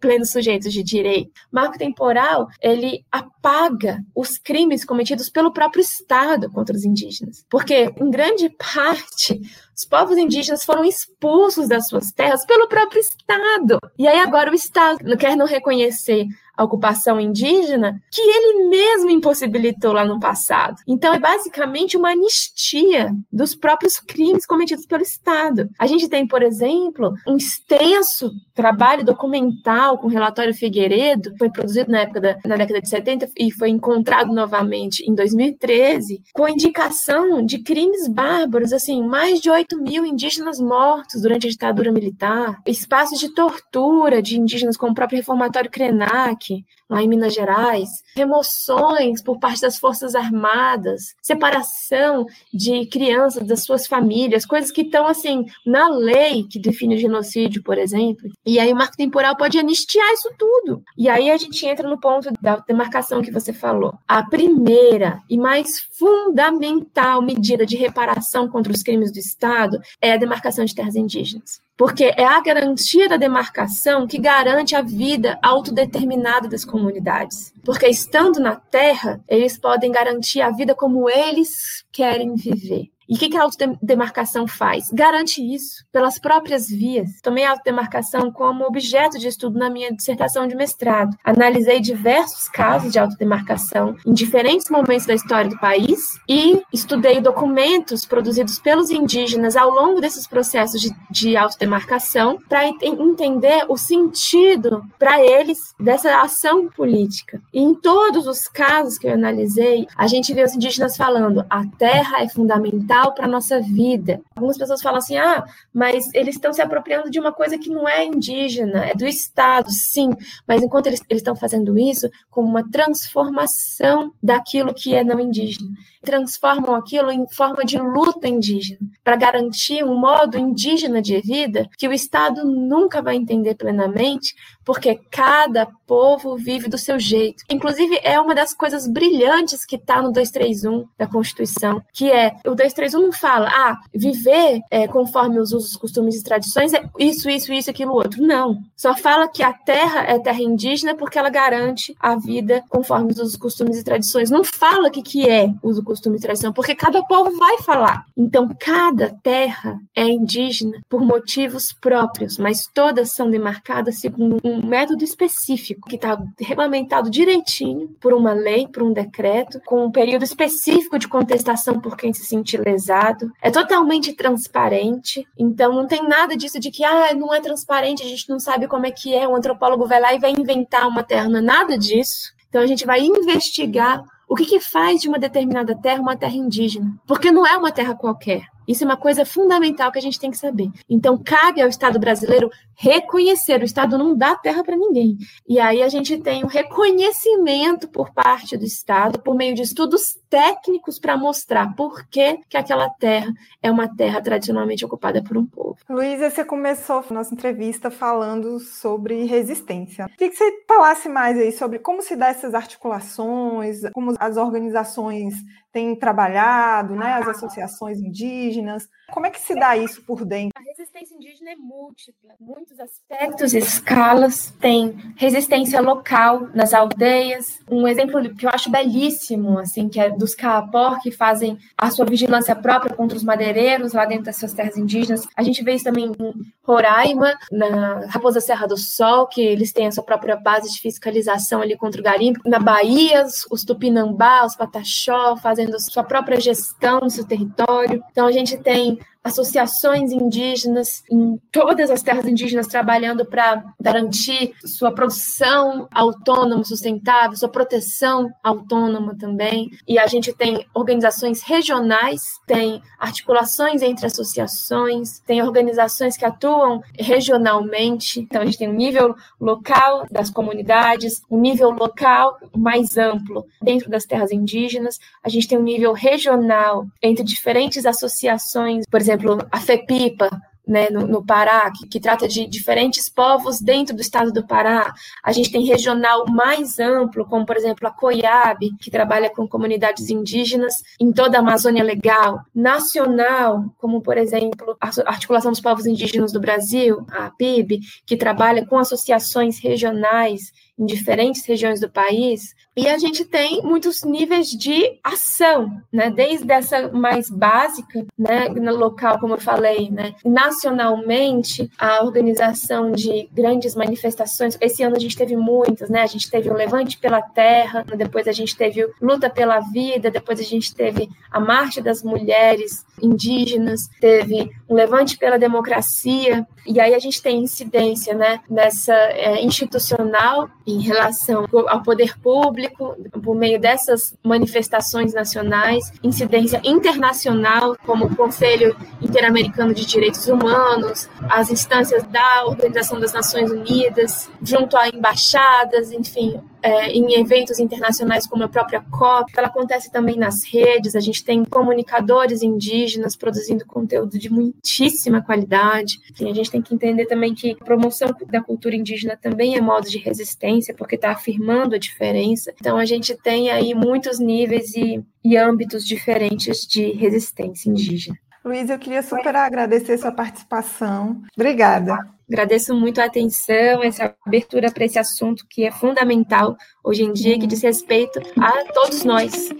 plenos 0.00 0.30
sujeitos 0.30 0.72
de 0.72 0.82
direito. 0.82 1.30
Marco 1.50 1.78
temporal, 1.78 2.48
ele 2.60 3.04
apaga 3.10 4.04
os 4.14 4.36
crimes 4.36 4.84
cometidos 4.84 5.30
pelo 5.30 5.52
próprio 5.52 5.80
Estado 5.80 6.50
contra 6.50 6.76
os 6.76 6.84
indígenas, 6.84 7.44
porque 7.48 7.92
em 7.96 8.10
grande 8.10 8.50
parte 8.50 9.40
os 9.74 9.84
povos 9.84 10.18
indígenas 10.18 10.64
foram 10.64 10.84
expulsos 10.84 11.68
das 11.68 11.88
suas 11.88 12.12
terras 12.12 12.44
pelo 12.44 12.68
próprio 12.68 13.00
Estado. 13.00 13.78
E 13.98 14.06
aí 14.06 14.18
agora 14.20 14.50
o 14.50 14.54
Estado 14.54 15.16
quer 15.16 15.36
não 15.36 15.46
reconhecer 15.46 16.26
a 16.56 16.64
ocupação 16.64 17.20
indígena 17.20 18.00
que 18.10 18.20
ele 18.20 18.68
mesmo 18.68 19.10
impossibilitou 19.10 19.92
lá 19.92 20.04
no 20.04 20.20
passado. 20.20 20.76
Então 20.86 21.14
é 21.14 21.18
basicamente 21.18 21.96
uma 21.96 22.10
anistia 22.10 23.14
dos 23.32 23.54
próprios 23.54 23.98
crimes 23.98 24.46
cometidos 24.46 24.86
pelo 24.86 25.02
Estado. 25.02 25.68
A 25.78 25.86
gente 25.86 26.08
tem, 26.08 26.26
por 26.26 26.42
exemplo, 26.42 27.14
um 27.26 27.36
extenso 27.36 28.30
trabalho 28.54 29.04
documental 29.04 29.98
com 29.98 30.06
o 30.06 30.10
relatório 30.10 30.54
Figueiredo, 30.54 31.34
foi 31.38 31.50
produzido 31.50 31.90
na 31.90 32.00
época 32.00 32.20
da, 32.20 32.38
na 32.44 32.56
década 32.56 32.80
de 32.80 32.88
70 32.88 33.30
e 33.38 33.50
foi 33.50 33.70
encontrado 33.70 34.32
novamente 34.32 35.08
em 35.08 35.14
2013, 35.14 36.22
com 36.32 36.48
indicação 36.48 37.44
de 37.44 37.58
crimes 37.58 38.08
bárbaros, 38.08 38.72
assim, 38.72 39.02
mais 39.02 39.40
de 39.40 39.50
8 39.50 39.80
mil 39.80 40.04
indígenas 40.04 40.60
mortos 40.60 41.22
durante 41.22 41.46
a 41.46 41.50
ditadura 41.50 41.92
militar, 41.92 42.60
espaços 42.66 43.18
de 43.18 43.34
tortura 43.34 44.22
de 44.22 44.38
indígenas 44.38 44.76
como 44.76 44.92
o 44.92 44.94
próprio 44.94 45.18
reformatório 45.18 45.70
Krenak, 45.70 46.41
lá 46.88 47.02
em 47.02 47.08
Minas 47.08 47.32
Gerais, 47.32 47.88
remoções 48.14 49.22
por 49.22 49.38
parte 49.38 49.62
das 49.62 49.78
Forças 49.78 50.14
Armadas, 50.14 51.14
separação 51.22 52.26
de 52.52 52.86
crianças 52.86 53.46
das 53.46 53.64
suas 53.64 53.86
famílias, 53.86 54.44
coisas 54.44 54.70
que 54.70 54.82
estão 54.82 55.06
assim 55.06 55.46
na 55.64 55.88
lei 55.88 56.44
que 56.44 56.58
define 56.58 56.96
o 56.96 56.98
genocídio, 56.98 57.62
por 57.62 57.78
exemplo. 57.78 58.30
E 58.44 58.58
aí 58.58 58.72
o 58.72 58.76
marco 58.76 58.96
temporal 58.96 59.36
pode 59.36 59.58
anistiar 59.58 60.12
isso 60.12 60.30
tudo. 60.38 60.82
E 60.96 61.08
aí 61.08 61.30
a 61.30 61.36
gente 61.36 61.64
entra 61.66 61.88
no 61.88 61.98
ponto 61.98 62.30
da 62.40 62.56
demarcação 62.56 63.22
que 63.22 63.30
você 63.30 63.52
falou. 63.52 63.94
A 64.06 64.22
primeira 64.22 65.20
e 65.30 65.38
mais 65.38 65.80
fundamental 65.98 67.22
medida 67.22 67.64
de 67.64 67.76
reparação 67.76 68.48
contra 68.48 68.72
os 68.72 68.82
crimes 68.82 69.10
do 69.10 69.18
Estado 69.18 69.80
é 70.00 70.12
a 70.12 70.16
demarcação 70.16 70.64
de 70.64 70.74
terras 70.74 70.96
indígenas 70.96 71.62
porque 71.76 72.04
é 72.04 72.24
a 72.24 72.40
garantia 72.40 73.08
da 73.08 73.16
demarcação 73.16 74.06
que 74.06 74.18
garante 74.18 74.76
a 74.76 74.82
vida 74.82 75.38
autodeterminada 75.42 76.48
das 76.48 76.64
comunidades. 76.64 77.52
Porque 77.64 77.86
estando 77.88 78.38
na 78.38 78.54
terra, 78.54 79.20
eles 79.26 79.58
podem 79.58 79.90
garantir 79.90 80.40
a 80.40 80.50
vida 80.50 80.74
como 80.74 81.08
eles 81.08 81.84
querem 81.90 82.34
viver. 82.34 82.91
E 83.08 83.14
o 83.14 83.18
que, 83.18 83.28
que 83.28 83.36
a 83.36 83.42
autodemarcação 83.42 84.46
faz? 84.46 84.88
Garante 84.92 85.42
isso 85.42 85.84
pelas 85.92 86.18
próprias 86.18 86.68
vias. 86.68 87.20
Tomei 87.22 87.44
a 87.44 87.50
autodemarcação 87.50 88.30
como 88.30 88.64
objeto 88.64 89.18
de 89.18 89.28
estudo 89.28 89.58
na 89.58 89.68
minha 89.68 89.92
dissertação 89.92 90.46
de 90.46 90.54
mestrado. 90.54 91.16
Analisei 91.24 91.80
diversos 91.80 92.48
casos 92.48 92.92
de 92.92 92.98
autodemarcação 92.98 93.96
em 94.06 94.12
diferentes 94.12 94.70
momentos 94.70 95.06
da 95.06 95.14
história 95.14 95.50
do 95.50 95.58
país 95.58 96.18
e 96.28 96.62
estudei 96.72 97.20
documentos 97.20 98.06
produzidos 98.06 98.58
pelos 98.58 98.90
indígenas 98.90 99.56
ao 99.56 99.70
longo 99.70 100.00
desses 100.00 100.26
processos 100.26 100.80
de, 100.80 100.90
de 101.10 101.36
autodemarcação 101.36 102.38
para 102.48 102.66
entender 102.66 103.64
o 103.68 103.76
sentido 103.76 104.84
para 104.98 105.22
eles 105.22 105.74
dessa 105.78 106.20
ação 106.20 106.68
política. 106.68 107.40
E 107.52 107.60
em 107.60 107.74
todos 107.74 108.26
os 108.26 108.48
casos 108.48 108.98
que 108.98 109.06
eu 109.06 109.12
analisei, 109.12 109.86
a 109.96 110.06
gente 110.06 110.32
vê 110.32 110.42
os 110.42 110.54
indígenas 110.54 110.96
falando: 110.96 111.44
a 111.50 111.64
terra 111.78 112.22
é 112.22 112.28
fundamental 112.28 112.91
para 113.14 113.24
a 113.24 113.28
nossa 113.28 113.60
vida. 113.60 114.20
Algumas 114.36 114.58
pessoas 114.58 114.82
falam 114.82 114.98
assim: 114.98 115.16
ah, 115.16 115.44
mas 115.72 116.12
eles 116.14 116.34
estão 116.34 116.52
se 116.52 116.60
apropriando 116.60 117.10
de 117.10 117.18
uma 117.18 117.32
coisa 117.32 117.58
que 117.58 117.70
não 117.70 117.88
é 117.88 118.04
indígena, 118.04 118.84
é 118.84 118.94
do 118.94 119.06
Estado, 119.06 119.70
sim, 119.70 120.10
mas 120.46 120.62
enquanto 120.62 120.86
eles, 120.86 121.00
estão 121.10 121.34
fazendo 121.34 121.78
isso 121.78 122.08
como 122.30 122.48
uma 122.48 122.68
transformação 122.70 124.12
daquilo 124.22 124.74
que 124.74 124.94
é 124.94 125.02
não 125.02 125.18
indígena 125.18 125.70
transformam 126.02 126.74
aquilo 126.74 127.10
em 127.10 127.26
forma 127.28 127.64
de 127.64 127.78
luta 127.78 128.28
indígena, 128.28 128.80
para 129.02 129.16
garantir 129.16 129.84
um 129.84 129.96
modo 129.96 130.36
indígena 130.36 131.00
de 131.00 131.20
vida 131.20 131.68
que 131.78 131.88
o 131.88 131.92
Estado 131.92 132.44
nunca 132.44 133.00
vai 133.00 133.16
entender 133.16 133.54
plenamente, 133.54 134.34
porque 134.64 135.00
cada 135.10 135.66
povo 135.86 136.36
vive 136.36 136.68
do 136.68 136.78
seu 136.78 136.98
jeito. 136.98 137.44
Inclusive, 137.48 137.98
é 138.02 138.20
uma 138.20 138.34
das 138.34 138.52
coisas 138.52 138.86
brilhantes 138.86 139.64
que 139.64 139.76
está 139.76 140.02
no 140.02 140.12
231 140.12 140.86
da 140.98 141.06
Constituição, 141.06 141.82
que 141.92 142.10
é 142.10 142.36
o 142.44 142.54
231 142.54 142.81
não 142.90 143.12
fala, 143.12 143.48
ah, 143.48 143.78
viver 143.94 144.60
é, 144.70 144.88
conforme 144.88 145.38
os 145.38 145.52
usos, 145.52 145.76
costumes 145.76 146.16
e 146.16 146.24
tradições 146.24 146.72
é 146.72 146.82
isso, 146.98 147.28
isso, 147.30 147.52
isso, 147.52 147.70
aquilo, 147.70 147.92
outro. 147.92 148.22
Não. 148.22 148.58
Só 148.76 148.94
fala 148.96 149.28
que 149.28 149.42
a 149.42 149.52
terra 149.52 150.00
é 150.00 150.18
terra 150.18 150.42
indígena 150.42 150.94
porque 150.94 151.18
ela 151.18 151.30
garante 151.30 151.94
a 152.00 152.16
vida 152.16 152.62
conforme 152.68 153.12
os 153.12 153.18
usos, 153.18 153.36
costumes 153.36 153.78
e 153.78 153.84
tradições. 153.84 154.30
Não 154.30 154.42
fala 154.44 154.88
o 154.88 154.90
que, 154.90 155.02
que 155.02 155.28
é 155.28 155.52
uso, 155.62 155.82
costume 155.82 156.16
e 156.16 156.20
tradição, 156.20 156.52
porque 156.52 156.74
cada 156.74 157.02
povo 157.02 157.36
vai 157.36 157.58
falar. 157.58 158.04
Então, 158.16 158.48
cada 158.58 159.10
terra 159.22 159.78
é 159.94 160.04
indígena 160.04 160.80
por 160.88 161.02
motivos 161.02 161.72
próprios, 161.72 162.38
mas 162.38 162.66
todas 162.72 163.12
são 163.12 163.30
demarcadas 163.30 164.00
segundo 164.00 164.38
um 164.42 164.66
método 164.66 165.04
específico, 165.04 165.88
que 165.88 165.96
está 165.96 166.20
regulamentado 166.38 167.10
direitinho 167.10 167.88
por 168.00 168.12
uma 168.12 168.32
lei, 168.32 168.66
por 168.66 168.82
um 168.82 168.92
decreto, 168.92 169.60
com 169.64 169.84
um 169.84 169.90
período 169.90 170.24
específico 170.24 170.98
de 170.98 171.08
contestação 171.08 171.80
por 171.80 171.96
quem 171.96 172.12
se 172.12 172.24
sentir 172.24 172.60
lesado. 172.72 173.30
É 173.40 173.50
totalmente 173.50 174.12
transparente, 174.12 175.26
então 175.38 175.72
não 175.72 175.86
tem 175.86 176.06
nada 176.06 176.36
disso 176.36 176.58
de 176.58 176.70
que 176.70 176.84
ah, 176.84 177.14
não 177.14 177.32
é 177.32 177.40
transparente, 177.40 178.02
a 178.02 178.06
gente 178.06 178.28
não 178.28 178.38
sabe 178.38 178.66
como 178.66 178.86
é 178.86 178.90
que 178.90 179.14
é, 179.14 179.28
um 179.28 179.36
antropólogo 179.36 179.86
vai 179.86 180.00
lá 180.00 180.14
e 180.14 180.18
vai 180.18 180.32
inventar 180.32 180.88
uma 180.88 181.02
terra, 181.02 181.28
não 181.28 181.38
é 181.38 181.42
nada 181.42 181.78
disso. 181.78 182.32
Então 182.48 182.60
a 182.60 182.66
gente 182.66 182.84
vai 182.84 183.00
investigar 183.00 184.04
o 184.28 184.34
que, 184.34 184.46
que 184.46 184.60
faz 184.60 185.00
de 185.02 185.08
uma 185.08 185.18
determinada 185.18 185.76
terra 185.76 186.00
uma 186.00 186.16
terra 186.16 186.34
indígena? 186.34 186.98
Porque 187.06 187.30
não 187.30 187.46
é 187.46 187.54
uma 187.56 187.70
terra 187.70 187.94
qualquer. 187.94 188.46
Isso 188.66 188.82
é 188.82 188.86
uma 188.86 188.96
coisa 188.96 189.26
fundamental 189.26 189.92
que 189.92 189.98
a 189.98 190.02
gente 190.02 190.18
tem 190.18 190.30
que 190.30 190.38
saber. 190.38 190.70
Então, 190.88 191.20
cabe 191.22 191.60
ao 191.60 191.68
Estado 191.68 191.98
brasileiro 191.98 192.50
reconhecer. 192.74 193.60
O 193.60 193.64
Estado 193.64 193.98
não 193.98 194.16
dá 194.16 194.34
terra 194.34 194.62
para 194.62 194.76
ninguém. 194.76 195.18
E 195.46 195.60
aí 195.60 195.82
a 195.82 195.88
gente 195.88 196.16
tem 196.18 196.42
o 196.42 196.46
um 196.46 196.48
reconhecimento 196.48 197.88
por 197.88 198.12
parte 198.12 198.56
do 198.56 198.64
Estado, 198.64 199.18
por 199.20 199.34
meio 199.34 199.54
de 199.54 199.62
estudos 199.62 200.21
técnicos 200.32 200.98
para 200.98 201.14
mostrar 201.14 201.76
por 201.76 202.08
que, 202.08 202.38
que 202.48 202.56
aquela 202.56 202.88
terra 202.88 203.30
é 203.62 203.70
uma 203.70 203.94
terra 203.94 204.18
tradicionalmente 204.22 204.82
ocupada 204.82 205.22
por 205.22 205.36
um 205.36 205.44
povo. 205.44 205.76
Luísa, 205.90 206.30
você 206.30 206.42
começou 206.42 207.04
a 207.10 207.12
nossa 207.12 207.34
entrevista 207.34 207.90
falando 207.90 208.58
sobre 208.58 209.24
resistência. 209.24 210.08
Queria 210.16 210.30
que 210.30 210.36
você 210.36 210.64
falasse 210.66 211.06
mais 211.06 211.38
aí 211.38 211.52
sobre 211.52 211.78
como 211.80 212.00
se 212.00 212.16
dá 212.16 212.28
essas 212.28 212.54
articulações, 212.54 213.82
como 213.92 214.14
as 214.18 214.38
organizações 214.38 215.34
têm 215.72 215.96
trabalhado, 215.96 216.94
né, 216.94 217.14
as 217.14 217.28
associações 217.28 217.98
indígenas. 217.98 218.86
Como 219.10 219.26
é 219.26 219.30
que 219.30 219.40
se 219.40 219.54
dá 219.54 219.76
isso 219.76 220.02
por 220.04 220.24
dentro? 220.24 220.52
A 220.54 220.62
resistência 220.62 221.14
indígena 221.14 221.52
é 221.52 221.56
múltipla, 221.56 222.34
muitos 222.38 222.78
aspectos 222.78 223.54
e 223.54 223.58
escalas, 223.58 224.50
tem 224.60 224.94
resistência 225.16 225.80
local 225.80 226.48
nas 226.54 226.74
aldeias. 226.74 227.60
Um 227.70 227.88
exemplo 227.88 228.34
que 228.34 228.44
eu 228.44 228.50
acho 228.50 228.70
belíssimo, 228.70 229.58
assim, 229.58 229.88
que 229.88 229.98
é 229.98 230.10
dos 230.22 230.34
Kaapor, 230.34 231.00
que 231.00 231.10
fazem 231.10 231.58
a 231.76 231.90
sua 231.90 232.06
vigilância 232.06 232.54
própria 232.54 232.94
contra 232.94 233.16
os 233.16 233.24
madeireiros 233.24 233.92
lá 233.92 234.04
dentro 234.04 234.24
das 234.24 234.36
suas 234.36 234.52
terras 234.52 234.76
indígenas. 234.76 235.26
A 235.36 235.42
gente 235.42 235.62
vê 235.64 235.74
isso 235.74 235.84
também 235.84 236.06
em 236.06 236.32
Roraima, 236.62 237.34
na 237.50 238.06
Raposa 238.06 238.40
Serra 238.40 238.66
do 238.66 238.76
Sol, 238.76 239.26
que 239.26 239.40
eles 239.40 239.72
têm 239.72 239.88
a 239.88 239.92
sua 239.92 240.04
própria 240.04 240.36
base 240.36 240.72
de 240.72 240.80
fiscalização 240.80 241.60
ali 241.60 241.76
contra 241.76 242.00
o 242.00 242.04
garimpo. 242.04 242.40
Na 242.46 242.60
Bahia, 242.60 243.26
os 243.50 243.64
Tupinambá, 243.64 244.44
os 244.44 244.54
Pataxó, 244.54 245.36
fazendo 245.36 245.78
sua 245.80 246.04
própria 246.04 246.40
gestão 246.40 247.00
no 247.00 247.10
seu 247.10 247.26
território. 247.26 248.02
Então, 248.12 248.26
a 248.26 248.32
gente 248.32 248.56
tem 248.56 248.98
associações 249.22 250.10
indígenas 250.10 251.02
em 251.10 251.38
todas 251.50 251.90
as 251.90 252.02
terras 252.02 252.26
indígenas 252.26 252.66
trabalhando 252.66 253.24
para 253.24 253.64
garantir 253.80 254.54
sua 254.64 254.92
produção 254.92 255.88
autônoma, 255.92 256.64
sustentável, 256.64 257.36
sua 257.36 257.48
proteção 257.48 258.30
autônoma 258.42 259.16
também. 259.16 259.70
E 259.86 259.98
a 259.98 260.06
gente 260.06 260.32
tem 260.32 260.66
organizações 260.74 261.42
regionais, 261.42 262.22
tem 262.46 262.82
articulações 262.98 263.82
entre 263.82 264.06
associações, 264.06 265.20
tem 265.20 265.42
organizações 265.42 266.16
que 266.16 266.24
atuam 266.24 266.82
regionalmente. 266.98 268.20
Então 268.20 268.42
a 268.42 268.44
gente 268.44 268.58
tem 268.58 268.68
um 268.68 268.74
nível 268.74 269.14
local 269.40 270.06
das 270.10 270.30
comunidades, 270.30 271.22
um 271.30 271.40
nível 271.40 271.70
local 271.70 272.38
mais 272.56 272.96
amplo 272.96 273.46
dentro 273.62 273.90
das 273.90 274.04
terras 274.04 274.32
indígenas, 274.32 274.98
a 275.22 275.28
gente 275.28 275.48
tem 275.48 275.58
um 275.58 275.62
nível 275.62 275.92
regional 275.92 276.86
entre 277.00 277.24
diferentes 277.24 277.86
associações, 277.86 278.84
por 278.90 279.00
exemplo, 279.00 279.11
exemplo, 279.12 279.46
a 279.50 279.60
FEPIPA, 279.60 280.28
né, 280.66 280.88
no, 280.90 281.06
no, 281.06 281.24
Pará, 281.24 281.70
que, 281.70 281.86
que, 281.86 282.00
trata 282.00 282.28
de 282.28 282.46
diferentes 282.46 283.08
povos 283.08 283.60
dentro 283.60 283.94
do 283.94 284.00
estado 284.00 284.32
do 284.32 284.46
Pará. 284.46 284.94
A 285.22 285.32
gente 285.32 285.50
tem 285.50 285.64
regional 285.64 286.24
mais 286.28 286.78
amplo, 286.78 287.24
como, 287.26 287.44
por 287.44 287.56
exemplo, 287.56 287.86
a 287.86 287.90
COIAB, 287.90 288.70
que 288.80 288.90
trabalha 288.90 289.30
com 289.30 289.46
comunidades 289.46 290.08
indígenas 290.10 290.74
em 291.00 291.12
toda 291.12 291.38
a 291.38 291.40
Amazônia 291.40 291.82
Legal. 291.82 292.40
Nacional, 292.54 293.64
como, 293.78 294.00
por 294.00 294.16
exemplo, 294.16 294.76
a 294.80 294.90
Articulação 295.06 295.50
dos 295.50 295.60
Povos 295.60 295.86
Indígenas 295.86 296.32
do 296.32 296.40
Brasil, 296.40 297.04
a 297.10 297.26
APIB, 297.26 297.80
que 298.06 298.16
trabalha 298.16 298.64
com 298.64 298.78
associações 298.78 299.58
regionais 299.58 300.52
em 300.78 300.86
diferentes 300.86 301.44
regiões 301.46 301.80
do 301.80 301.90
país, 301.90 302.54
e 302.74 302.88
a 302.88 302.96
gente 302.96 303.24
tem 303.24 303.60
muitos 303.62 304.02
níveis 304.02 304.48
de 304.48 304.98
ação, 305.04 305.70
né? 305.92 306.10
Desde 306.10 306.50
essa 306.50 306.90
mais 306.90 307.28
básica, 307.28 308.06
né, 308.18 308.48
no 308.48 308.74
local, 308.74 309.18
como 309.20 309.34
eu 309.34 309.40
falei, 309.40 309.90
né, 309.90 310.14
nacionalmente, 310.52 311.70
a 311.78 312.04
organização 312.04 312.92
de 312.92 313.28
grandes 313.32 313.74
manifestações. 313.74 314.56
Esse 314.60 314.82
ano 314.82 314.96
a 314.96 314.98
gente 314.98 315.16
teve 315.16 315.34
muitas, 315.36 315.88
né? 315.88 316.02
A 316.02 316.06
gente 316.06 316.30
teve 316.30 316.50
o 316.50 316.54
Levante 316.54 316.98
pela 316.98 317.22
Terra, 317.22 317.84
depois 317.96 318.28
a 318.28 318.32
gente 318.32 318.54
teve 318.54 318.84
o 318.84 318.92
Luta 319.00 319.30
pela 319.30 319.60
Vida, 319.60 320.10
depois 320.10 320.38
a 320.38 320.42
gente 320.42 320.74
teve 320.74 321.08
a 321.30 321.40
Marcha 321.40 321.80
das 321.80 322.02
Mulheres 322.02 322.84
Indígenas, 323.00 323.88
teve 324.00 324.50
o 324.72 324.74
Levante 324.74 325.18
pela 325.18 325.38
Democracia, 325.38 326.46
e 326.66 326.80
aí 326.80 326.94
a 326.94 326.98
gente 326.98 327.20
tem 327.20 327.42
incidência, 327.42 328.14
né, 328.14 328.40
nessa 328.48 328.94
é, 328.94 329.44
institucional 329.44 330.48
em 330.66 330.80
relação 330.80 331.46
ao 331.68 331.82
poder 331.82 332.18
público, 332.18 332.96
por 333.22 333.36
meio 333.36 333.60
dessas 333.60 334.16
manifestações 334.24 335.12
nacionais, 335.12 335.92
incidência 336.02 336.58
internacional, 336.64 337.76
como 337.84 338.06
o 338.06 338.16
Conselho 338.16 338.74
Interamericano 339.02 339.74
de 339.74 339.84
Direitos 339.84 340.26
Humanos, 340.26 341.06
as 341.28 341.50
instâncias 341.50 342.02
da 342.04 342.46
Organização 342.46 342.98
das 342.98 343.12
Nações 343.12 343.50
Unidas, 343.50 344.30
junto 344.42 344.74
a 344.78 344.88
embaixadas, 344.88 345.92
enfim, 345.92 346.40
é, 346.62 346.90
em 346.92 347.20
eventos 347.20 347.58
internacionais 347.58 348.26
como 348.26 348.44
a 348.44 348.48
própria 348.48 348.80
COP, 348.80 349.32
ela 349.36 349.48
acontece 349.48 349.90
também 349.90 350.16
nas 350.16 350.44
redes, 350.44 350.94
a 350.94 351.00
gente 351.00 351.24
tem 351.24 351.44
comunicadores 351.44 352.42
indígenas 352.42 353.16
produzindo 353.16 353.66
conteúdo 353.66 354.18
de 354.18 354.30
muitíssima 354.30 355.20
qualidade, 355.22 355.98
e 356.20 356.28
a 356.28 356.34
gente 356.34 356.50
tem 356.50 356.62
que 356.62 356.74
entender 356.74 357.06
também 357.06 357.34
que 357.34 357.52
a 357.60 357.64
promoção 357.64 358.14
da 358.30 358.40
cultura 358.40 358.76
indígena 358.76 359.16
também 359.16 359.56
é 359.56 359.60
modo 359.60 359.88
de 359.88 359.98
resistência, 359.98 360.74
porque 360.74 360.94
está 360.94 361.10
afirmando 361.10 361.74
a 361.74 361.78
diferença, 361.78 362.52
então 362.60 362.76
a 362.76 362.84
gente 362.84 363.14
tem 363.14 363.50
aí 363.50 363.74
muitos 363.74 364.18
níveis 364.18 364.74
e, 364.74 365.02
e 365.24 365.36
âmbitos 365.36 365.84
diferentes 365.84 366.66
de 366.66 366.92
resistência 366.92 367.68
indígena. 367.68 368.16
Luiz, 368.44 368.68
eu 368.68 368.78
queria 368.78 369.02
super 369.04 369.36
agradecer 369.36 369.96
sua 369.98 370.10
participação. 370.10 371.22
Obrigada. 371.36 371.96
Agradeço 372.28 372.74
muito 372.74 373.00
a 373.00 373.04
atenção, 373.04 373.84
essa 373.84 374.14
abertura 374.26 374.70
para 374.72 374.84
esse 374.84 374.98
assunto 374.98 375.46
que 375.48 375.64
é 375.64 375.70
fundamental 375.70 376.56
hoje 376.82 377.04
em 377.04 377.12
dia, 377.12 377.38
que 377.38 377.46
diz 377.46 377.62
respeito 377.62 378.18
a 378.40 378.72
todos 378.72 379.04
nós. 379.04 379.50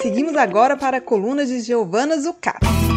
Seguimos 0.00 0.36
agora 0.36 0.76
para 0.76 0.98
a 0.98 1.00
coluna 1.00 1.44
de 1.44 1.60
Giovana 1.60 2.16
Zucato. 2.20 2.91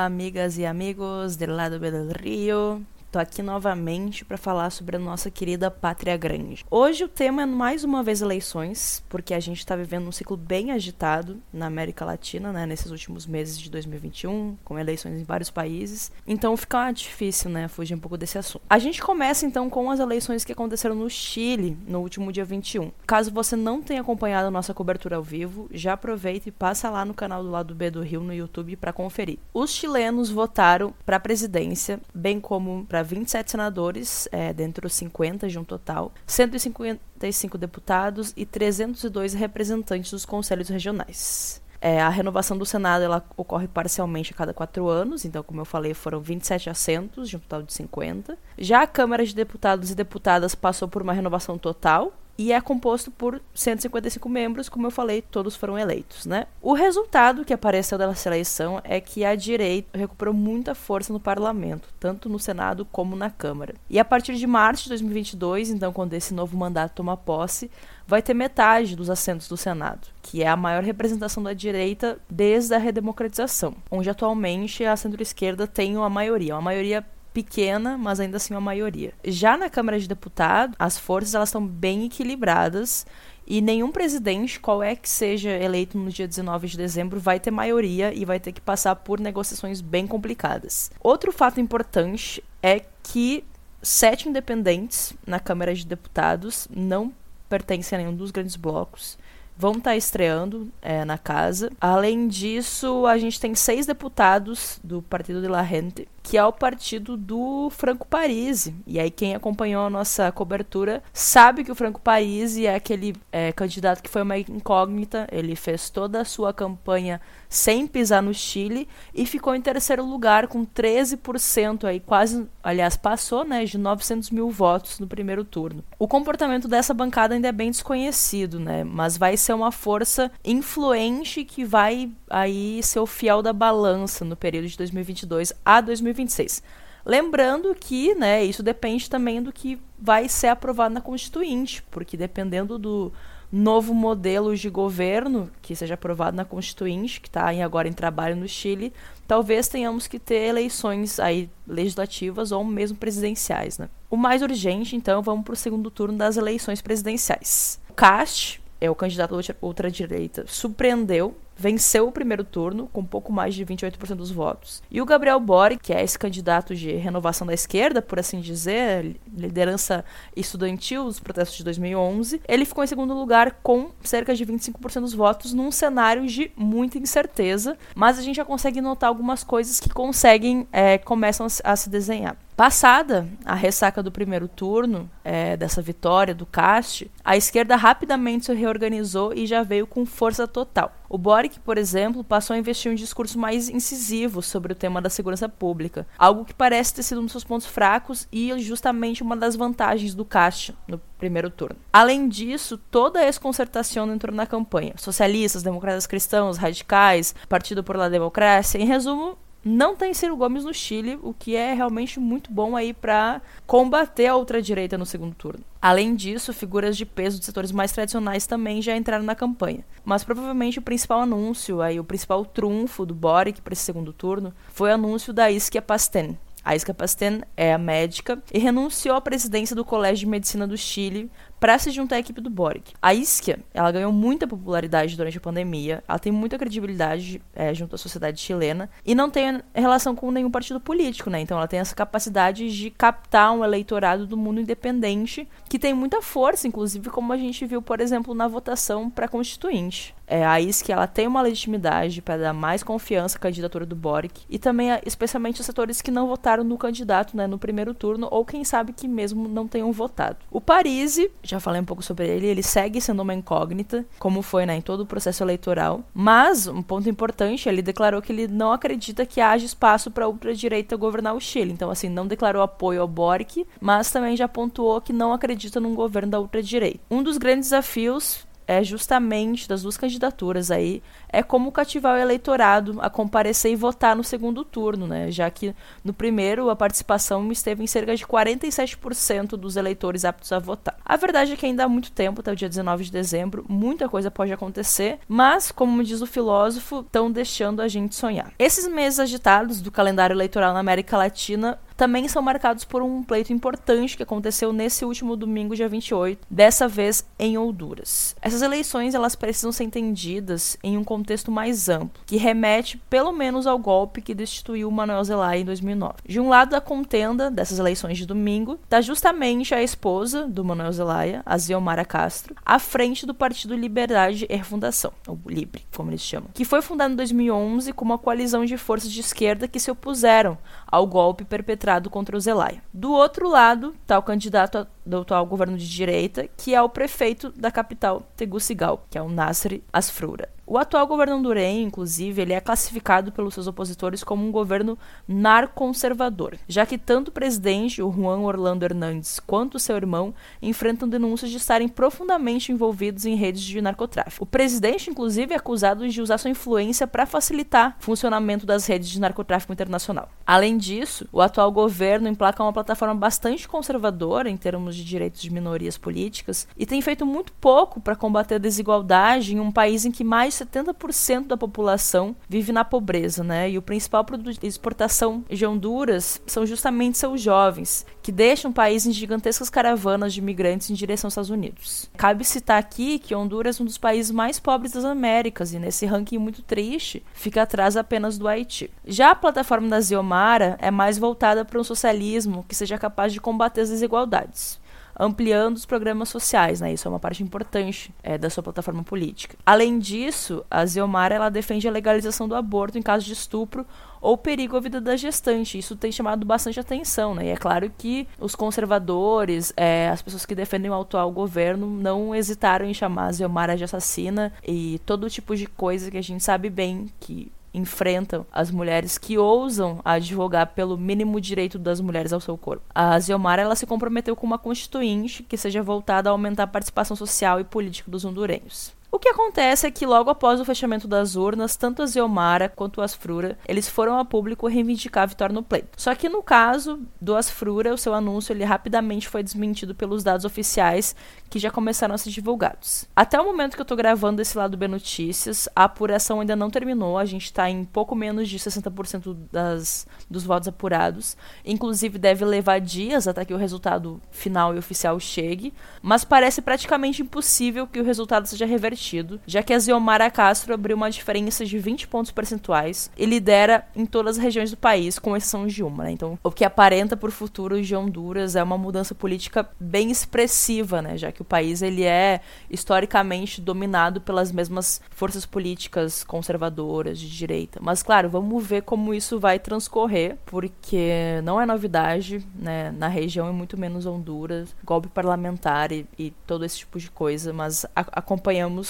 Olá, 0.00 0.06
amigas 0.06 0.56
e 0.56 0.64
amigos 0.64 1.36
do 1.36 1.44
lado 1.52 1.78
B 1.78 1.90
do 1.90 2.10
Rio. 2.18 2.82
Tô 3.10 3.18
aqui 3.18 3.42
novamente 3.42 4.24
para 4.24 4.36
falar 4.36 4.70
sobre 4.70 4.94
a 4.94 4.98
nossa 4.98 5.32
querida 5.32 5.68
Pátria 5.68 6.16
Grande. 6.16 6.64
Hoje 6.70 7.02
o 7.02 7.08
tema 7.08 7.42
é 7.42 7.46
mais 7.46 7.82
uma 7.82 8.04
vez 8.04 8.22
eleições, 8.22 9.02
porque 9.08 9.34
a 9.34 9.40
gente 9.40 9.58
está 9.58 9.74
vivendo 9.74 10.06
um 10.06 10.12
ciclo 10.12 10.36
bem 10.36 10.70
agitado 10.70 11.42
na 11.52 11.66
América 11.66 12.04
Latina, 12.04 12.52
né, 12.52 12.64
nesses 12.66 12.92
últimos 12.92 13.26
meses 13.26 13.58
de 13.58 13.68
2021, 13.68 14.56
com 14.64 14.78
eleições 14.78 15.20
em 15.20 15.24
vários 15.24 15.50
países. 15.50 16.12
Então 16.24 16.56
fica 16.56 16.92
difícil, 16.92 17.50
né, 17.50 17.66
fugir 17.66 17.96
um 17.96 17.98
pouco 17.98 18.16
desse 18.16 18.38
assunto. 18.38 18.62
A 18.70 18.78
gente 18.78 19.02
começa 19.02 19.44
então 19.44 19.68
com 19.68 19.90
as 19.90 19.98
eleições 19.98 20.44
que 20.44 20.52
aconteceram 20.52 20.94
no 20.94 21.10
Chile 21.10 21.76
no 21.88 21.98
último 22.02 22.30
dia 22.30 22.44
21. 22.44 22.92
Caso 23.08 23.32
você 23.32 23.56
não 23.56 23.82
tenha 23.82 24.02
acompanhado 24.02 24.46
a 24.46 24.52
nossa 24.52 24.72
cobertura 24.72 25.16
ao 25.16 25.22
vivo, 25.24 25.68
já 25.72 25.94
aproveita 25.94 26.48
e 26.48 26.52
passa 26.52 26.88
lá 26.88 27.04
no 27.04 27.12
canal 27.12 27.42
do 27.42 27.50
lado 27.50 27.74
B 27.74 27.90
do 27.90 28.04
Rio 28.04 28.20
no 28.20 28.32
YouTube 28.32 28.76
para 28.76 28.92
conferir. 28.92 29.40
Os 29.52 29.72
chilenos 29.72 30.30
votaram 30.30 30.94
para 31.04 31.16
a 31.16 31.20
presidência, 31.20 31.98
bem 32.14 32.38
como 32.38 32.86
para 32.88 32.99
para 33.00 33.02
27 33.02 33.50
senadores, 33.50 34.28
é, 34.30 34.52
dentre 34.52 34.86
os 34.86 34.92
50 34.92 35.48
de 35.48 35.58
um 35.58 35.64
total, 35.64 36.12
155 36.26 37.56
deputados 37.56 38.32
e 38.36 38.44
302 38.44 39.32
representantes 39.34 40.10
dos 40.10 40.26
conselhos 40.26 40.68
regionais. 40.68 41.62
É, 41.80 42.00
a 42.00 42.10
renovação 42.10 42.58
do 42.58 42.66
Senado 42.66 43.02
ela 43.02 43.24
ocorre 43.38 43.66
parcialmente 43.66 44.34
a 44.34 44.36
cada 44.36 44.52
quatro 44.52 44.86
anos, 44.86 45.24
então, 45.24 45.42
como 45.42 45.62
eu 45.62 45.64
falei, 45.64 45.94
foram 45.94 46.20
27 46.20 46.68
assentos, 46.68 47.28
de 47.30 47.36
um 47.36 47.40
total 47.40 47.62
de 47.62 47.72
50. 47.72 48.36
Já 48.58 48.82
a 48.82 48.86
Câmara 48.86 49.24
de 49.24 49.34
Deputados 49.34 49.90
e 49.90 49.94
Deputadas 49.94 50.54
passou 50.54 50.86
por 50.86 51.00
uma 51.00 51.14
renovação 51.14 51.56
total, 51.56 52.12
e 52.40 52.54
é 52.54 52.60
composto 52.62 53.10
por 53.10 53.38
155 53.52 54.26
membros, 54.26 54.70
como 54.70 54.86
eu 54.86 54.90
falei, 54.90 55.20
todos 55.20 55.54
foram 55.54 55.78
eleitos, 55.78 56.24
né? 56.24 56.46
O 56.62 56.72
resultado 56.72 57.44
que 57.44 57.52
apareceu 57.52 57.98
dessa 57.98 58.30
eleição 58.30 58.80
é 58.82 58.98
que 58.98 59.26
a 59.26 59.36
direita 59.36 59.98
recuperou 59.98 60.32
muita 60.32 60.74
força 60.74 61.12
no 61.12 61.20
parlamento, 61.20 61.90
tanto 62.00 62.30
no 62.30 62.38
Senado 62.38 62.86
como 62.90 63.14
na 63.14 63.28
Câmara. 63.28 63.74
E 63.90 63.98
a 63.98 64.06
partir 64.06 64.36
de 64.36 64.46
março 64.46 64.84
de 64.84 64.88
2022, 64.88 65.68
então 65.68 65.92
quando 65.92 66.14
esse 66.14 66.32
novo 66.32 66.56
mandato 66.56 66.94
toma 66.94 67.14
posse, 67.14 67.70
vai 68.06 68.22
ter 68.22 68.32
metade 68.32 68.96
dos 68.96 69.10
assentos 69.10 69.46
do 69.46 69.58
Senado, 69.58 70.08
que 70.22 70.42
é 70.42 70.48
a 70.48 70.56
maior 70.56 70.82
representação 70.82 71.42
da 71.42 71.52
direita 71.52 72.18
desde 72.26 72.74
a 72.74 72.78
redemocratização, 72.78 73.74
onde 73.90 74.08
atualmente 74.08 74.82
a 74.82 74.96
centro-esquerda 74.96 75.66
tem 75.66 75.94
uma 75.94 76.08
maioria, 76.08 76.54
uma 76.54 76.62
maioria 76.62 77.04
pequena, 77.32 77.96
mas 77.96 78.20
ainda 78.20 78.36
assim 78.36 78.54
uma 78.54 78.60
maioria. 78.60 79.12
Já 79.24 79.56
na 79.56 79.70
Câmara 79.70 79.98
de 79.98 80.08
Deputados, 80.08 80.74
as 80.78 80.98
forças 80.98 81.34
elas 81.34 81.48
estão 81.48 81.66
bem 81.66 82.04
equilibradas 82.04 83.06
e 83.46 83.60
nenhum 83.60 83.90
presidente, 83.90 84.60
qual 84.60 84.82
é 84.82 84.94
que 84.94 85.08
seja 85.08 85.50
eleito 85.50 85.98
no 85.98 86.10
dia 86.10 86.28
19 86.28 86.68
de 86.68 86.76
dezembro, 86.76 87.18
vai 87.18 87.40
ter 87.40 87.50
maioria 87.50 88.12
e 88.14 88.24
vai 88.24 88.38
ter 88.38 88.52
que 88.52 88.60
passar 88.60 88.94
por 88.96 89.18
negociações 89.18 89.80
bem 89.80 90.06
complicadas. 90.06 90.90
Outro 91.00 91.32
fato 91.32 91.60
importante 91.60 92.44
é 92.62 92.80
que 93.02 93.44
sete 93.82 94.28
independentes 94.28 95.14
na 95.26 95.40
Câmara 95.40 95.74
de 95.74 95.84
Deputados 95.84 96.68
não 96.70 97.12
pertencem 97.48 97.96
a 97.96 98.02
nenhum 98.02 98.14
dos 98.14 98.30
grandes 98.30 98.54
blocos 98.54 99.18
vão 99.60 99.72
estar 99.72 99.90
tá 99.90 99.96
estreando 99.96 100.72
é, 100.80 101.04
na 101.04 101.18
casa. 101.18 101.70
Além 101.78 102.26
disso, 102.26 103.04
a 103.04 103.18
gente 103.18 103.38
tem 103.38 103.54
seis 103.54 103.84
deputados 103.84 104.80
do 104.82 105.02
Partido 105.02 105.42
de 105.42 105.48
la 105.48 105.62
Gente, 105.62 106.08
que 106.22 106.36
é 106.36 106.44
o 106.44 106.52
partido 106.52 107.16
do 107.16 107.70
Franco 107.70 108.06
Parisi. 108.06 108.74
E 108.86 108.98
aí 108.98 109.10
quem 109.10 109.34
acompanhou 109.34 109.86
a 109.86 109.90
nossa 109.90 110.30
cobertura 110.32 111.02
sabe 111.12 111.64
que 111.64 111.72
o 111.72 111.74
Franco 111.74 112.00
Parisi 112.00 112.66
é 112.66 112.74
aquele 112.74 113.14
é, 113.32 113.52
candidato 113.52 114.02
que 114.02 114.10
foi 114.10 114.22
uma 114.22 114.38
incógnita, 114.38 115.26
ele 115.30 115.56
fez 115.56 115.90
toda 115.90 116.20
a 116.20 116.24
sua 116.24 116.52
campanha 116.52 117.20
sem 117.50 117.84
pisar 117.84 118.22
no 118.22 118.32
Chile 118.32 118.88
e 119.12 119.26
ficou 119.26 119.56
em 119.56 119.60
terceiro 119.60 120.04
lugar 120.04 120.46
com 120.46 120.64
13% 120.64 121.84
aí, 121.84 121.98
quase, 121.98 122.46
aliás, 122.62 122.96
passou, 122.96 123.44
né, 123.44 123.64
de 123.64 123.76
900 123.76 124.30
mil 124.30 124.48
votos 124.50 125.00
no 125.00 125.06
primeiro 125.08 125.44
turno. 125.44 125.82
O 125.98 126.06
comportamento 126.06 126.68
dessa 126.68 126.94
bancada 126.94 127.34
ainda 127.34 127.48
é 127.48 127.52
bem 127.52 127.72
desconhecido, 127.72 128.60
né, 128.60 128.84
mas 128.84 129.16
vai 129.16 129.36
ser 129.36 129.52
uma 129.52 129.72
força 129.72 130.30
influente 130.44 131.44
que 131.44 131.64
vai 131.64 132.08
aí 132.30 132.80
ser 132.84 133.00
o 133.00 133.06
fiel 133.06 133.42
da 133.42 133.52
balança 133.52 134.24
no 134.24 134.36
período 134.36 134.68
de 134.68 134.76
2022 134.76 135.52
a 135.64 135.80
2026. 136.12 136.62
Lembrando 137.04 137.74
que, 137.74 138.14
né, 138.14 138.44
isso 138.44 138.62
depende 138.62 139.08
também 139.08 139.42
do 139.42 139.52
que 139.52 139.80
vai 139.98 140.28
ser 140.28 140.48
aprovado 140.48 140.94
na 140.94 141.00
Constituinte, 141.00 141.82
porque 141.90 142.16
dependendo 142.16 142.78
do, 142.78 143.12
novo 143.52 143.92
modelo 143.92 144.54
de 144.56 144.70
governo 144.70 145.50
que 145.60 145.74
seja 145.74 145.94
aprovado 145.94 146.36
na 146.36 146.44
Constituinte, 146.44 147.20
que 147.20 147.28
está 147.28 147.48
agora 147.62 147.88
em 147.88 147.92
trabalho 147.92 148.36
no 148.36 148.46
Chile, 148.46 148.92
talvez 149.26 149.66
tenhamos 149.66 150.06
que 150.06 150.18
ter 150.18 150.48
eleições 150.48 151.18
aí 151.18 151.50
legislativas 151.66 152.52
ou 152.52 152.62
mesmo 152.64 152.96
presidenciais. 152.96 153.78
Né? 153.78 153.88
O 154.08 154.16
mais 154.16 154.42
urgente, 154.42 154.94
então, 154.94 155.22
vamos 155.22 155.44
para 155.44 155.54
o 155.54 155.56
segundo 155.56 155.90
turno 155.90 156.16
das 156.16 156.36
eleições 156.36 156.80
presidenciais. 156.80 157.80
O 157.88 157.94
CAST, 157.94 158.60
é 158.80 158.90
o 158.90 158.94
candidato 158.94 159.38
ultradireita, 159.60 160.44
surpreendeu 160.46 161.36
venceu 161.60 162.08
o 162.08 162.12
primeiro 162.12 162.42
turno 162.42 162.88
com 162.90 163.04
pouco 163.04 163.30
mais 163.30 163.54
de 163.54 163.66
28% 163.66 164.14
dos 164.14 164.30
votos. 164.30 164.82
E 164.90 165.02
o 165.02 165.04
Gabriel 165.04 165.38
Boric, 165.38 165.82
que 165.82 165.92
é 165.92 166.02
esse 166.02 166.18
candidato 166.18 166.74
de 166.74 166.92
renovação 166.92 167.46
da 167.46 167.52
esquerda, 167.52 168.00
por 168.00 168.18
assim 168.18 168.40
dizer, 168.40 169.16
liderança 169.36 170.02
estudantil 170.34 171.04
dos 171.04 171.20
protestos 171.20 171.58
de 171.58 171.64
2011, 171.64 172.40
ele 172.48 172.64
ficou 172.64 172.82
em 172.82 172.86
segundo 172.86 173.12
lugar 173.12 173.58
com 173.62 173.90
cerca 174.02 174.34
de 174.34 174.46
25% 174.46 175.00
dos 175.00 175.12
votos 175.12 175.52
num 175.52 175.70
cenário 175.70 176.26
de 176.26 176.50
muita 176.56 176.96
incerteza, 176.96 177.76
mas 177.94 178.18
a 178.18 178.22
gente 178.22 178.36
já 178.36 178.44
consegue 178.44 178.80
notar 178.80 179.08
algumas 179.08 179.44
coisas 179.44 179.78
que 179.78 179.90
conseguem, 179.90 180.66
é, 180.72 180.96
começam 180.96 181.46
a 181.62 181.76
se 181.76 181.90
desenhar. 181.90 182.36
Passada 182.56 183.26
a 183.44 183.54
ressaca 183.54 184.02
do 184.02 184.12
primeiro 184.12 184.46
turno, 184.46 185.10
é, 185.24 185.56
dessa 185.56 185.80
vitória 185.80 186.34
do 186.34 186.44
Cast, 186.44 187.10
a 187.24 187.36
esquerda 187.36 187.74
rapidamente 187.76 188.46
se 188.46 188.54
reorganizou 188.54 189.32
e 189.34 189.46
já 189.46 189.62
veio 189.62 189.86
com 189.86 190.04
força 190.04 190.46
total. 190.46 190.92
O 191.12 191.18
Boric, 191.18 191.58
por 191.58 191.76
exemplo, 191.76 192.22
passou 192.22 192.54
a 192.54 192.58
investir 192.58 192.90
um 192.90 192.94
discurso 192.94 193.36
mais 193.36 193.68
incisivo 193.68 194.40
sobre 194.40 194.72
o 194.72 194.76
tema 194.76 195.02
da 195.02 195.10
segurança 195.10 195.48
pública, 195.48 196.06
algo 196.16 196.44
que 196.44 196.54
parece 196.54 196.94
ter 196.94 197.02
sido 197.02 197.20
um 197.20 197.24
dos 197.24 197.32
seus 197.32 197.42
pontos 197.42 197.66
fracos 197.66 198.28
e 198.30 198.56
justamente 198.60 199.20
uma 199.20 199.36
das 199.36 199.56
vantagens 199.56 200.14
do 200.14 200.24
Cast 200.24 200.72
no 200.86 201.00
primeiro 201.18 201.50
turno. 201.50 201.74
Além 201.92 202.28
disso, 202.28 202.78
toda 202.78 203.20
a 203.20 203.24
desconcertação 203.24 204.08
entrou 204.12 204.32
na 204.32 204.46
campanha. 204.46 204.94
Socialistas, 204.96 205.64
democratas 205.64 206.06
cristãos, 206.06 206.56
radicais, 206.56 207.34
Partido 207.48 207.82
por 207.82 207.96
la 207.96 208.08
Democracia, 208.08 208.80
em 208.80 208.86
resumo, 208.86 209.36
não 209.64 209.94
tem 209.94 210.14
Ciro 210.14 210.36
Gomes 210.36 210.64
no 210.64 210.72
Chile, 210.72 211.18
o 211.22 211.34
que 211.34 211.54
é 211.54 211.74
realmente 211.74 212.18
muito 212.18 212.50
bom 212.50 212.76
aí 212.76 212.94
para 212.94 213.42
combater 213.66 214.26
a 214.26 214.36
ultradireita 214.36 214.96
no 214.96 215.04
segundo 215.04 215.34
turno. 215.34 215.64
Além 215.82 216.14
disso, 216.14 216.52
figuras 216.52 216.96
de 216.96 217.04
peso 217.04 217.38
de 217.38 217.44
setores 217.44 217.72
mais 217.72 217.92
tradicionais 217.92 218.46
também 218.46 218.80
já 218.80 218.96
entraram 218.96 219.24
na 219.24 219.34
campanha. 219.34 219.84
Mas 220.04 220.24
provavelmente 220.24 220.78
o 220.78 220.82
principal 220.82 221.20
anúncio, 221.20 221.82
aí 221.82 222.00
o 222.00 222.04
principal 222.04 222.44
trunfo 222.44 223.04
do 223.04 223.14
Boric 223.14 223.60
para 223.60 223.72
esse 223.72 223.82
segundo 223.82 224.12
turno, 224.12 224.54
foi 224.72 224.90
o 224.90 224.94
anúncio 224.94 225.32
da 225.32 225.50
Isquia 225.50 225.82
Pasten, 225.82 226.38
a 226.62 226.76
Isca 226.76 226.92
Pasten 226.92 227.42
é 227.56 227.72
a 227.72 227.78
médica 227.78 228.42
e 228.52 228.58
renunciou 228.58 229.16
à 229.16 229.20
presidência 229.20 229.74
do 229.74 229.84
Colégio 229.84 230.26
de 230.26 230.26
Medicina 230.26 230.66
do 230.66 230.76
Chile 230.76 231.30
para 231.60 231.78
se 231.78 231.90
juntar 231.90 232.16
à 232.16 232.18
equipe 232.18 232.40
do 232.40 232.48
Boric. 232.48 232.94
A 233.00 233.12
Isquia, 233.14 233.60
ela 233.74 233.92
ganhou 233.92 234.10
muita 234.10 234.46
popularidade 234.46 235.16
durante 235.16 235.36
a 235.36 235.40
pandemia, 235.40 236.02
ela 236.08 236.18
tem 236.18 236.32
muita 236.32 236.58
credibilidade 236.58 237.42
é, 237.54 237.74
junto 237.74 237.94
à 237.94 237.98
sociedade 237.98 238.40
chilena 238.40 238.88
e 239.04 239.14
não 239.14 239.30
tem 239.30 239.60
relação 239.74 240.16
com 240.16 240.30
nenhum 240.30 240.50
partido 240.50 240.80
político, 240.80 241.28
né? 241.28 241.40
Então 241.40 241.58
ela 241.58 241.68
tem 241.68 241.78
essa 241.78 241.94
capacidade 241.94 242.74
de 242.74 242.90
captar 242.90 243.52
um 243.52 243.62
eleitorado 243.62 244.26
do 244.26 244.36
mundo 244.36 244.60
independente 244.60 245.46
que 245.68 245.78
tem 245.78 245.92
muita 245.92 246.22
força, 246.22 246.66
inclusive 246.66 247.10
como 247.10 247.32
a 247.32 247.36
gente 247.36 247.66
viu, 247.66 247.82
por 247.82 248.00
exemplo, 248.00 248.34
na 248.34 248.48
votação 248.48 249.10
para 249.10 249.28
constituinte. 249.28 250.14
É, 250.30 250.46
a 250.46 250.60
Isquia, 250.60 250.94
ela 250.94 251.08
tem 251.08 251.26
uma 251.26 251.42
legitimidade 251.42 252.22
para 252.22 252.36
dar 252.36 252.52
mais 252.52 252.84
confiança 252.84 253.36
à 253.36 253.40
candidatura 253.40 253.84
do 253.84 253.96
Boric 253.96 254.42
e 254.48 254.60
também, 254.60 254.90
especialmente 255.04 255.60
os 255.60 255.66
setores 255.66 256.00
que 256.00 256.10
não 256.10 256.28
votaram 256.28 256.62
no 256.62 256.78
candidato 256.78 257.36
né, 257.36 257.48
no 257.48 257.58
primeiro 257.58 257.92
turno 257.92 258.28
ou 258.30 258.44
quem 258.44 258.62
sabe 258.62 258.92
que 258.92 259.08
mesmo 259.08 259.48
não 259.48 259.66
tenham 259.66 259.90
votado. 259.90 260.36
O 260.48 260.60
Parisi 260.60 261.32
já 261.50 261.60
falei 261.60 261.80
um 261.80 261.84
pouco 261.84 262.02
sobre 262.02 262.28
ele, 262.28 262.46
ele 262.46 262.62
segue 262.62 263.00
sendo 263.00 263.22
uma 263.22 263.34
incógnita, 263.34 264.04
como 264.18 264.42
foi 264.42 264.66
né, 264.66 264.76
em 264.76 264.80
todo 264.80 265.00
o 265.00 265.06
processo 265.06 265.42
eleitoral. 265.42 266.02
Mas, 266.14 266.66
um 266.66 266.82
ponto 266.82 267.08
importante, 267.08 267.68
ele 267.68 267.82
declarou 267.82 268.22
que 268.22 268.32
ele 268.32 268.46
não 268.46 268.72
acredita 268.72 269.26
que 269.26 269.40
haja 269.40 269.66
espaço 269.66 270.10
para 270.10 270.24
a 270.24 270.28
ultradireita 270.28 270.96
governar 270.96 271.34
o 271.34 271.40
Chile. 271.40 271.72
Então, 271.72 271.90
assim, 271.90 272.08
não 272.08 272.26
declarou 272.26 272.62
apoio 272.62 273.02
ao 273.02 273.08
Boric, 273.08 273.66
mas 273.80 274.10
também 274.10 274.36
já 274.36 274.48
pontuou 274.48 275.00
que 275.00 275.12
não 275.12 275.32
acredita 275.32 275.80
num 275.80 275.94
governo 275.94 276.30
da 276.30 276.40
ultradireita. 276.40 277.00
Um 277.10 277.22
dos 277.22 277.38
grandes 277.38 277.70
desafios 277.70 278.46
é 278.70 278.84
justamente 278.84 279.68
das 279.68 279.82
duas 279.82 279.96
candidaturas 279.96 280.70
aí 280.70 281.02
é 281.28 281.42
como 281.42 281.72
cativar 281.72 282.14
o 282.14 282.20
eleitorado 282.20 282.98
a 283.00 283.10
comparecer 283.10 283.72
e 283.72 283.76
votar 283.76 284.14
no 284.14 284.22
segundo 284.22 284.64
turno, 284.64 285.08
né? 285.08 285.28
Já 285.28 285.50
que 285.50 285.74
no 286.04 286.12
primeiro 286.12 286.70
a 286.70 286.76
participação 286.76 287.50
esteve 287.50 287.82
em 287.82 287.88
cerca 287.88 288.14
de 288.14 288.24
47% 288.24 289.56
dos 289.56 289.76
eleitores 289.76 290.24
aptos 290.24 290.52
a 290.52 290.60
votar. 290.60 290.96
A 291.04 291.16
verdade 291.16 291.52
é 291.52 291.56
que 291.56 291.66
ainda 291.66 291.84
há 291.84 291.88
muito 291.88 292.12
tempo, 292.12 292.40
até 292.40 292.52
o 292.52 292.56
dia 292.56 292.68
19 292.68 293.04
de 293.04 293.10
dezembro, 293.10 293.64
muita 293.68 294.08
coisa 294.08 294.30
pode 294.30 294.52
acontecer, 294.52 295.18
mas, 295.26 295.72
como 295.72 296.04
diz 296.04 296.20
o 296.20 296.26
filósofo, 296.26 297.00
estão 297.00 297.30
deixando 297.30 297.82
a 297.82 297.88
gente 297.88 298.14
sonhar. 298.14 298.52
Esses 298.56 298.86
meses 298.86 299.18
agitados 299.18 299.80
do 299.80 299.90
calendário 299.90 300.34
eleitoral 300.34 300.72
na 300.72 300.80
América 300.80 301.16
Latina 301.16 301.76
também 302.00 302.26
são 302.28 302.40
marcados 302.40 302.82
por 302.82 303.02
um 303.02 303.22
pleito 303.22 303.52
importante 303.52 304.16
que 304.16 304.22
aconteceu 304.22 304.72
nesse 304.72 305.04
último 305.04 305.36
domingo, 305.36 305.76
dia 305.76 305.86
28, 305.86 306.46
dessa 306.48 306.88
vez 306.88 307.26
em 307.38 307.58
Honduras. 307.58 308.34
Essas 308.40 308.62
eleições 308.62 309.14
elas 309.14 309.36
precisam 309.36 309.70
ser 309.70 309.84
entendidas 309.84 310.78
em 310.82 310.96
um 310.96 311.04
contexto 311.04 311.52
mais 311.52 311.90
amplo, 311.90 312.22
que 312.24 312.38
remete 312.38 312.96
pelo 313.10 313.32
menos 313.32 313.66
ao 313.66 313.78
golpe 313.78 314.22
que 314.22 314.34
destituiu 314.34 314.90
Manuel 314.90 315.22
Zelaya 315.22 315.60
em 315.60 315.64
2009. 315.66 316.14
De 316.26 316.40
um 316.40 316.48
lado 316.48 316.70
da 316.70 316.80
contenda 316.80 317.50
dessas 317.50 317.78
eleições 317.78 318.16
de 318.16 318.24
domingo, 318.24 318.78
está 318.82 319.02
justamente 319.02 319.74
a 319.74 319.82
esposa 319.82 320.48
do 320.48 320.64
Manuel 320.64 320.92
Zelaya, 320.92 321.42
a 321.44 321.58
Ziomara 321.58 322.06
Castro, 322.06 322.56
à 322.64 322.78
frente 322.78 323.26
do 323.26 323.34
Partido 323.34 323.76
Liberdade 323.76 324.46
e 324.48 324.56
Refundação, 324.56 325.12
ou 325.28 325.38
LIBRE, 325.46 325.84
como 325.94 326.08
eles 326.08 326.22
chamam, 326.22 326.48
que 326.54 326.64
foi 326.64 326.80
fundado 326.80 327.12
em 327.12 327.16
2011 327.16 327.92
como 327.92 328.12
uma 328.12 328.18
coalizão 328.18 328.64
de 328.64 328.78
forças 328.78 329.12
de 329.12 329.20
esquerda 329.20 329.68
que 329.68 329.78
se 329.78 329.90
opuseram 329.90 330.56
ao 330.86 331.06
golpe 331.06 331.44
perpetrado 331.44 331.89
contra 332.10 332.36
o 332.36 332.40
Zelaya. 332.40 332.82
Do 332.92 333.10
outro 333.12 333.48
lado 333.48 333.94
está 334.02 334.18
o 334.18 334.22
candidato 334.22 334.86
do 335.04 335.18
atual 335.22 335.44
governo 335.46 335.76
de 335.76 335.88
direita, 335.88 336.46
que 336.56 336.74
é 336.74 336.82
o 336.82 336.88
prefeito 336.88 337.50
da 337.56 337.70
capital 337.70 338.22
Tegucigalpa, 338.36 339.06
que 339.10 339.18
é 339.18 339.22
o 339.22 339.28
Nasser 339.28 339.80
Asfrura. 339.92 340.48
O 340.72 340.78
atual 340.78 341.04
governo 341.04 341.34
hondurenho, 341.34 341.84
inclusive, 341.84 342.40
ele 342.40 342.52
é 342.52 342.60
classificado 342.60 343.32
pelos 343.32 343.54
seus 343.54 343.66
opositores 343.66 344.22
como 344.22 344.46
um 344.46 344.52
governo 344.52 344.96
narconservador, 345.26 346.56
já 346.68 346.86
que 346.86 346.96
tanto 346.96 347.26
o 347.26 347.32
presidente, 347.32 348.00
o 348.00 348.08
Juan 348.08 348.38
Orlando 348.42 348.84
Hernandes, 348.84 349.40
quanto 349.40 349.80
seu 349.80 349.96
irmão 349.96 350.32
enfrentam 350.62 351.08
denúncias 351.08 351.50
de 351.50 351.56
estarem 351.56 351.88
profundamente 351.88 352.70
envolvidos 352.70 353.26
em 353.26 353.34
redes 353.34 353.62
de 353.62 353.80
narcotráfico. 353.80 354.44
O 354.44 354.46
presidente, 354.46 355.10
inclusive, 355.10 355.52
é 355.52 355.56
acusado 355.56 356.08
de 356.08 356.22
usar 356.22 356.38
sua 356.38 356.52
influência 356.52 357.04
para 357.04 357.26
facilitar 357.26 357.96
o 358.00 358.04
funcionamento 358.04 358.64
das 358.64 358.86
redes 358.86 359.08
de 359.08 359.18
narcotráfico 359.18 359.72
internacional. 359.72 360.28
Além 360.46 360.78
disso, 360.78 361.28
o 361.32 361.40
atual 361.40 361.72
governo 361.72 362.28
emplaca 362.28 362.62
uma 362.62 362.72
plataforma 362.72 363.16
bastante 363.16 363.66
conservadora 363.66 364.48
em 364.48 364.56
termos 364.56 364.94
de 364.94 365.02
direitos 365.04 365.42
de 365.42 365.52
minorias 365.52 365.98
políticas 365.98 366.68
e 366.76 366.86
tem 366.86 367.02
feito 367.02 367.26
muito 367.26 367.52
pouco 367.54 368.00
para 368.00 368.14
combater 368.14 368.54
a 368.54 368.58
desigualdade 368.58 369.52
em 369.52 369.58
um 369.58 369.72
país 369.72 370.04
em 370.04 370.12
que 370.12 370.22
mais 370.22 370.59
70% 370.64 371.46
da 371.46 371.56
população 371.56 372.34
vive 372.48 372.72
na 372.72 372.84
pobreza, 372.84 373.42
né? 373.42 373.70
E 373.70 373.78
o 373.78 373.82
principal 373.82 374.24
produto 374.24 374.58
de 374.58 374.66
exportação 374.66 375.44
de 375.48 375.66
Honduras 375.66 376.40
são 376.46 376.66
justamente 376.66 377.18
seus 377.18 377.40
jovens, 377.40 378.06
que 378.22 378.32
deixam 378.32 378.70
o 378.70 378.74
país 378.74 379.06
em 379.06 379.12
gigantescas 379.12 379.70
caravanas 379.70 380.32
de 380.32 380.40
imigrantes 380.40 380.90
em 380.90 380.94
direção 380.94 381.28
aos 381.28 381.32
Estados 381.32 381.50
Unidos. 381.50 382.10
Cabe 382.16 382.44
citar 382.44 382.78
aqui 382.78 383.18
que 383.18 383.34
Honduras 383.34 383.78
é 383.78 383.82
um 383.82 383.86
dos 383.86 383.98
países 383.98 384.30
mais 384.30 384.58
pobres 384.58 384.92
das 384.92 385.04
Américas 385.04 385.72
e 385.72 385.78
nesse 385.78 386.06
ranking 386.06 386.38
muito 386.38 386.62
triste 386.62 387.22
fica 387.32 387.62
atrás 387.62 387.96
apenas 387.96 388.38
do 388.38 388.48
Haiti. 388.48 388.90
Já 389.06 389.30
a 389.30 389.34
plataforma 389.34 389.88
da 389.88 390.00
Ziomara 390.00 390.76
é 390.80 390.90
mais 390.90 391.18
voltada 391.18 391.64
para 391.64 391.80
um 391.80 391.84
socialismo 391.84 392.64
que 392.68 392.74
seja 392.74 392.98
capaz 392.98 393.32
de 393.32 393.40
combater 393.40 393.82
as 393.82 393.90
desigualdades. 393.90 394.79
Ampliando 395.20 395.76
os 395.76 395.84
programas 395.84 396.30
sociais, 396.30 396.80
né? 396.80 396.94
Isso 396.94 397.06
é 397.06 397.10
uma 397.10 397.20
parte 397.20 397.42
importante 397.42 398.12
é, 398.22 398.38
da 398.38 398.48
sua 398.48 398.62
plataforma 398.62 399.04
política. 399.04 399.56
Além 399.66 399.98
disso, 399.98 400.64
a 400.70 400.84
Ziomara 400.86 401.34
ela 401.34 401.50
defende 401.50 401.86
a 401.86 401.90
legalização 401.90 402.48
do 402.48 402.54
aborto 402.54 402.96
em 402.96 403.02
caso 403.02 403.26
de 403.26 403.34
estupro 403.34 403.86
ou 404.18 404.36
perigo 404.38 404.76
à 404.76 404.80
vida 404.80 404.98
da 404.98 405.16
gestante. 405.16 405.78
Isso 405.78 405.94
tem 405.94 406.10
chamado 406.10 406.46
bastante 406.46 406.80
atenção, 406.80 407.34
né? 407.34 407.46
E 407.46 407.48
é 407.50 407.56
claro 407.56 407.92
que 407.98 408.26
os 408.40 408.54
conservadores, 408.54 409.72
é, 409.76 410.08
as 410.08 410.22
pessoas 410.22 410.46
que 410.46 410.54
defendem 410.54 410.90
o 410.90 410.98
atual 410.98 411.30
governo, 411.30 411.86
não 411.86 412.34
hesitaram 412.34 412.86
em 412.86 412.94
chamar 412.94 413.26
a 413.26 413.32
Ziomara 413.32 413.76
de 413.76 413.84
assassina 413.84 414.52
e 414.66 414.98
todo 415.04 415.28
tipo 415.28 415.54
de 415.54 415.66
coisa 415.66 416.10
que 416.10 416.18
a 416.18 416.22
gente 416.22 416.42
sabe 416.42 416.70
bem 416.70 417.06
que 417.20 417.52
enfrentam 417.72 418.46
as 418.52 418.70
mulheres 418.70 419.18
que 419.18 419.38
ousam 419.38 420.00
advogar 420.04 420.68
pelo 420.68 420.96
mínimo 420.96 421.40
direito 421.40 421.78
das 421.78 422.00
mulheres 422.00 422.32
ao 422.32 422.40
seu 422.40 422.56
corpo. 422.58 422.84
A 422.94 423.18
Ziomara 423.18 423.62
ela 423.62 423.76
se 423.76 423.86
comprometeu 423.86 424.34
com 424.36 424.46
uma 424.46 424.58
constituinte 424.58 425.42
que 425.42 425.56
seja 425.56 425.82
voltada 425.82 426.28
a 426.28 426.32
aumentar 426.32 426.64
a 426.64 426.66
participação 426.66 427.16
social 427.16 427.60
e 427.60 427.64
política 427.64 428.10
dos 428.10 428.24
hondurenhos. 428.24 428.92
O 429.12 429.18
que 429.18 429.28
acontece 429.28 429.88
é 429.88 429.90
que 429.90 430.06
logo 430.06 430.30
após 430.30 430.60
o 430.60 430.64
fechamento 430.64 431.08
das 431.08 431.34
urnas, 431.34 431.74
tanto 431.74 432.00
a 432.00 432.06
Ziomara 432.06 432.68
quanto 432.68 432.98
o 432.98 433.02
Asfrura, 433.02 433.58
eles 433.66 433.88
foram 433.88 434.16
a 434.16 434.24
público 434.24 434.68
reivindicar 434.68 435.24
a 435.24 435.26
vitória 435.26 435.52
no 435.52 435.64
pleito. 435.64 436.00
Só 436.00 436.14
que 436.14 436.28
no 436.28 436.44
caso 436.44 437.00
do 437.20 437.34
Asfrura, 437.34 437.92
o 437.92 437.98
seu 437.98 438.14
anúncio 438.14 438.52
ele 438.52 438.62
rapidamente 438.62 439.28
foi 439.28 439.42
desmentido 439.42 439.96
pelos 439.96 440.22
dados 440.22 440.44
oficiais 440.44 441.16
que 441.48 441.58
já 441.58 441.72
começaram 441.72 442.14
a 442.14 442.18
ser 442.18 442.30
divulgados. 442.30 443.04
Até 443.16 443.40
o 443.40 443.44
momento 443.44 443.74
que 443.74 443.82
eu 443.82 443.86
tô 443.86 443.96
gravando 443.96 444.40
esse 444.40 444.56
lado 444.56 444.76
B 444.76 444.86
Notícias, 444.86 445.68
a 445.74 445.84
apuração 445.84 446.38
ainda 446.38 446.54
não 446.54 446.70
terminou, 446.70 447.18
a 447.18 447.24
gente 447.24 447.52
tá 447.52 447.68
em 447.68 447.84
pouco 447.84 448.14
menos 448.14 448.48
de 448.48 448.60
60% 448.60 449.36
das, 449.50 450.06
dos 450.30 450.44
votos 450.44 450.68
apurados. 450.68 451.36
Inclusive 451.64 452.16
deve 452.16 452.44
levar 452.44 452.80
dias 452.80 453.26
até 453.26 453.44
que 453.44 453.52
o 453.52 453.56
resultado 453.56 454.22
final 454.30 454.72
e 454.72 454.78
oficial 454.78 455.18
chegue, 455.18 455.74
mas 456.00 456.24
parece 456.24 456.62
praticamente 456.62 457.22
impossível 457.22 457.88
que 457.88 457.98
o 457.98 458.04
resultado 458.04 458.46
seja 458.46 458.64
revertido 458.64 458.99
já 459.46 459.62
que 459.62 459.72
a 459.72 459.78
Ziomara 459.78 460.30
Castro 460.30 460.74
abriu 460.74 460.96
uma 460.96 461.10
diferença 461.10 461.64
de 461.64 461.78
20 461.78 462.08
pontos 462.08 462.30
percentuais 462.30 463.10
e 463.16 463.24
lidera 463.24 463.86
em 463.94 464.04
todas 464.04 464.36
as 464.36 464.42
regiões 464.42 464.70
do 464.70 464.76
país, 464.76 465.18
com 465.18 465.36
exceção 465.36 465.66
de 465.66 465.82
uma. 465.82 466.04
Né? 466.04 466.12
Então, 466.12 466.38
o 466.42 466.50
que 466.50 466.64
aparenta 466.64 467.16
por 467.16 467.30
futuro 467.30 467.80
de 467.80 467.96
Honduras 467.96 468.56
é 468.56 468.62
uma 468.62 468.78
mudança 468.78 469.14
política 469.14 469.68
bem 469.78 470.10
expressiva, 470.10 471.00
né? 471.00 471.16
já 471.16 471.32
que 471.32 471.42
o 471.42 471.44
país 471.44 471.82
ele 471.82 472.04
é 472.04 472.40
historicamente 472.68 473.60
dominado 473.60 474.20
pelas 474.20 474.52
mesmas 474.52 475.00
forças 475.10 475.46
políticas 475.46 476.24
conservadoras 476.24 477.18
de 477.18 477.28
direita. 477.28 477.80
Mas, 477.82 478.02
claro, 478.02 478.28
vamos 478.28 478.66
ver 478.66 478.82
como 478.82 479.14
isso 479.14 479.38
vai 479.38 479.58
transcorrer, 479.58 480.36
porque 480.46 481.40
não 481.44 481.60
é 481.60 481.66
novidade 481.66 482.46
né, 482.54 482.90
na 482.92 483.08
região 483.08 483.48
e 483.48 483.52
muito 483.52 483.78
menos 483.78 484.06
Honduras, 484.06 484.74
golpe 484.84 485.08
parlamentar 485.08 485.92
e, 485.92 486.06
e 486.18 486.30
todo 486.46 486.64
esse 486.64 486.78
tipo 486.78 486.98
de 486.98 487.10
coisa, 487.10 487.52
mas 487.52 487.86
a, 487.94 488.20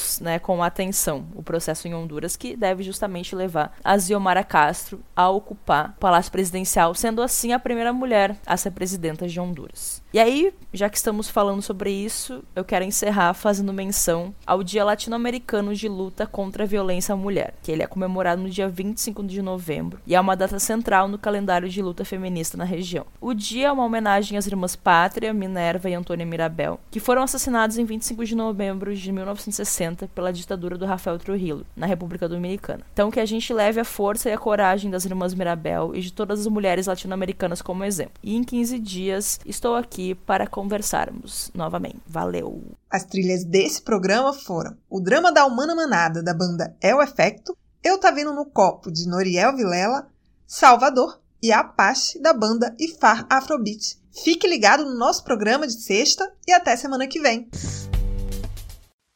acompanhamos 0.01 0.21
né, 0.21 0.39
com 0.39 0.63
atenção 0.63 1.27
o 1.35 1.43
processo 1.43 1.87
em 1.87 1.95
Honduras, 1.95 2.37
que 2.37 2.57
deve 2.57 2.83
justamente 2.83 3.35
levar 3.37 3.77
a 3.85 3.97
Ziomara 3.99 4.43
Castro 4.43 5.01
a 5.15 5.29
ocupar 5.29 5.95
o 5.97 6.01
Palácio 6.01 6.33
Presidencial, 6.33 6.95
sendo 6.95 7.23
assim 7.23 7.53
a 7.53 7.59
primeira 7.59 7.93
mulher 7.93 8.37
a 8.47 8.57
ser 8.57 8.71
presidenta 8.71 9.29
de 9.29 9.39
Honduras. 9.39 10.03
E 10.13 10.19
aí, 10.19 10.53
já 10.73 10.89
que 10.89 10.97
estamos 10.97 11.29
falando 11.31 11.63
sobre 11.63 11.93
isso, 11.93 12.43
eu 12.57 12.65
quero 12.65 12.85
encerrar 12.85 13.33
fazendo 13.33 13.73
menção 13.73 14.35
ao 14.45 14.63
Dia 14.63 14.85
Latino-Americano 14.85 15.75
de 15.75 15.89
Luta 15.89 16.27
contra 16.27 16.65
a 16.65 16.67
Violência 16.67 17.13
à 17.13 17.17
Mulher, 17.17 17.55
que 17.63 17.71
ele 17.71 17.83
é 17.83 17.87
comemorado 17.87 18.43
no 18.43 18.51
dia 18.51 18.69
25 18.69 19.23
de 19.23 19.41
novembro 19.41 20.01
e 20.07 20.17
é 20.17 20.21
uma 20.21 20.37
data 20.37 20.59
central 20.59 21.07
no 21.07 21.19
calendário 21.19 21.69
de 21.69 21.81
luta 21.81 22.05
feminista 22.05 22.57
na 22.57 22.65
região. 22.65 23.07
O 23.21 23.33
dia 23.33 23.69
é 23.69 23.73
uma 23.73 23.85
homenagem 23.85 24.37
às 24.37 24.47
irmãs 24.47 24.75
Pátria, 24.75 25.33
Minerva 25.33 25.89
e 25.89 25.95
Antônia 25.95 26.27
Mirabel, 26.27 26.81
que 26.91 26.99
foram 26.99 27.23
assassinadas 27.23 27.79
em 27.79 27.85
25 27.85 28.25
de 28.25 28.35
novembro 28.35 28.95
de 28.95 29.13
1960 29.13 29.90
pela 30.15 30.33
ditadura 30.33 30.77
do 30.77 30.87
Rafael 30.87 31.19
Trujillo, 31.19 31.67
na 31.77 31.87
República 31.87 32.29
Dominicana. 32.29 32.85
Então 32.93 33.11
que 33.11 33.21
a 33.21 33.27
gente 33.27 33.53
leve 33.53 33.81
a 33.81 33.85
força 33.85 34.29
e 34.29 34.33
a 34.33 34.39
coragem 34.39 34.91
das 34.91 35.05
irmãs 35.05 35.35
Mirabel 35.35 35.95
e 35.95 36.01
de 36.01 36.13
todas 36.13 36.41
as 36.41 36.47
mulheres 36.47 36.87
latino-americanas 36.87 37.63
como 37.63 37.85
exemplo. 37.85 38.15
E 38.23 38.37
em 38.37 38.45
15 38.45 38.79
dias 38.79 39.41
estou 39.45 39.75
aqui 39.75 40.15
para 40.15 40.47
conversarmos 40.47 41.51
novamente. 41.55 41.99
Valeu! 42.07 42.63
As 42.91 43.05
trilhas 43.05 43.45
desse 43.45 43.83
programa 43.83 44.33
foram 44.33 44.77
o 44.89 45.01
drama 45.01 45.33
da 45.33 45.47
Humana 45.47 45.75
Manada, 45.75 46.23
da 46.23 46.35
banda 46.35 46.75
É 46.81 46.95
o 46.95 47.03
Efecto, 47.03 47.57
Eu 47.83 47.99
Tá 47.99 48.11
Vendo 48.11 48.33
no 48.33 48.47
Copo, 48.47 48.91
de 48.91 49.09
Noriel 49.09 49.55
Vilela, 49.55 50.09
Salvador 50.47 51.21
e 51.43 51.53
Apache, 51.53 52.21
da 52.21 52.33
banda 52.33 52.75
Ifar 52.79 53.27
Afrobeat. 53.31 53.99
Fique 54.25 54.47
ligado 54.47 54.85
no 54.85 54.99
nosso 54.99 55.23
programa 55.25 55.67
de 55.67 55.81
sexta 55.81 56.31
e 56.47 56.53
até 56.53 56.77
semana 56.77 57.07
que 57.07 57.21
vem. 57.21 57.49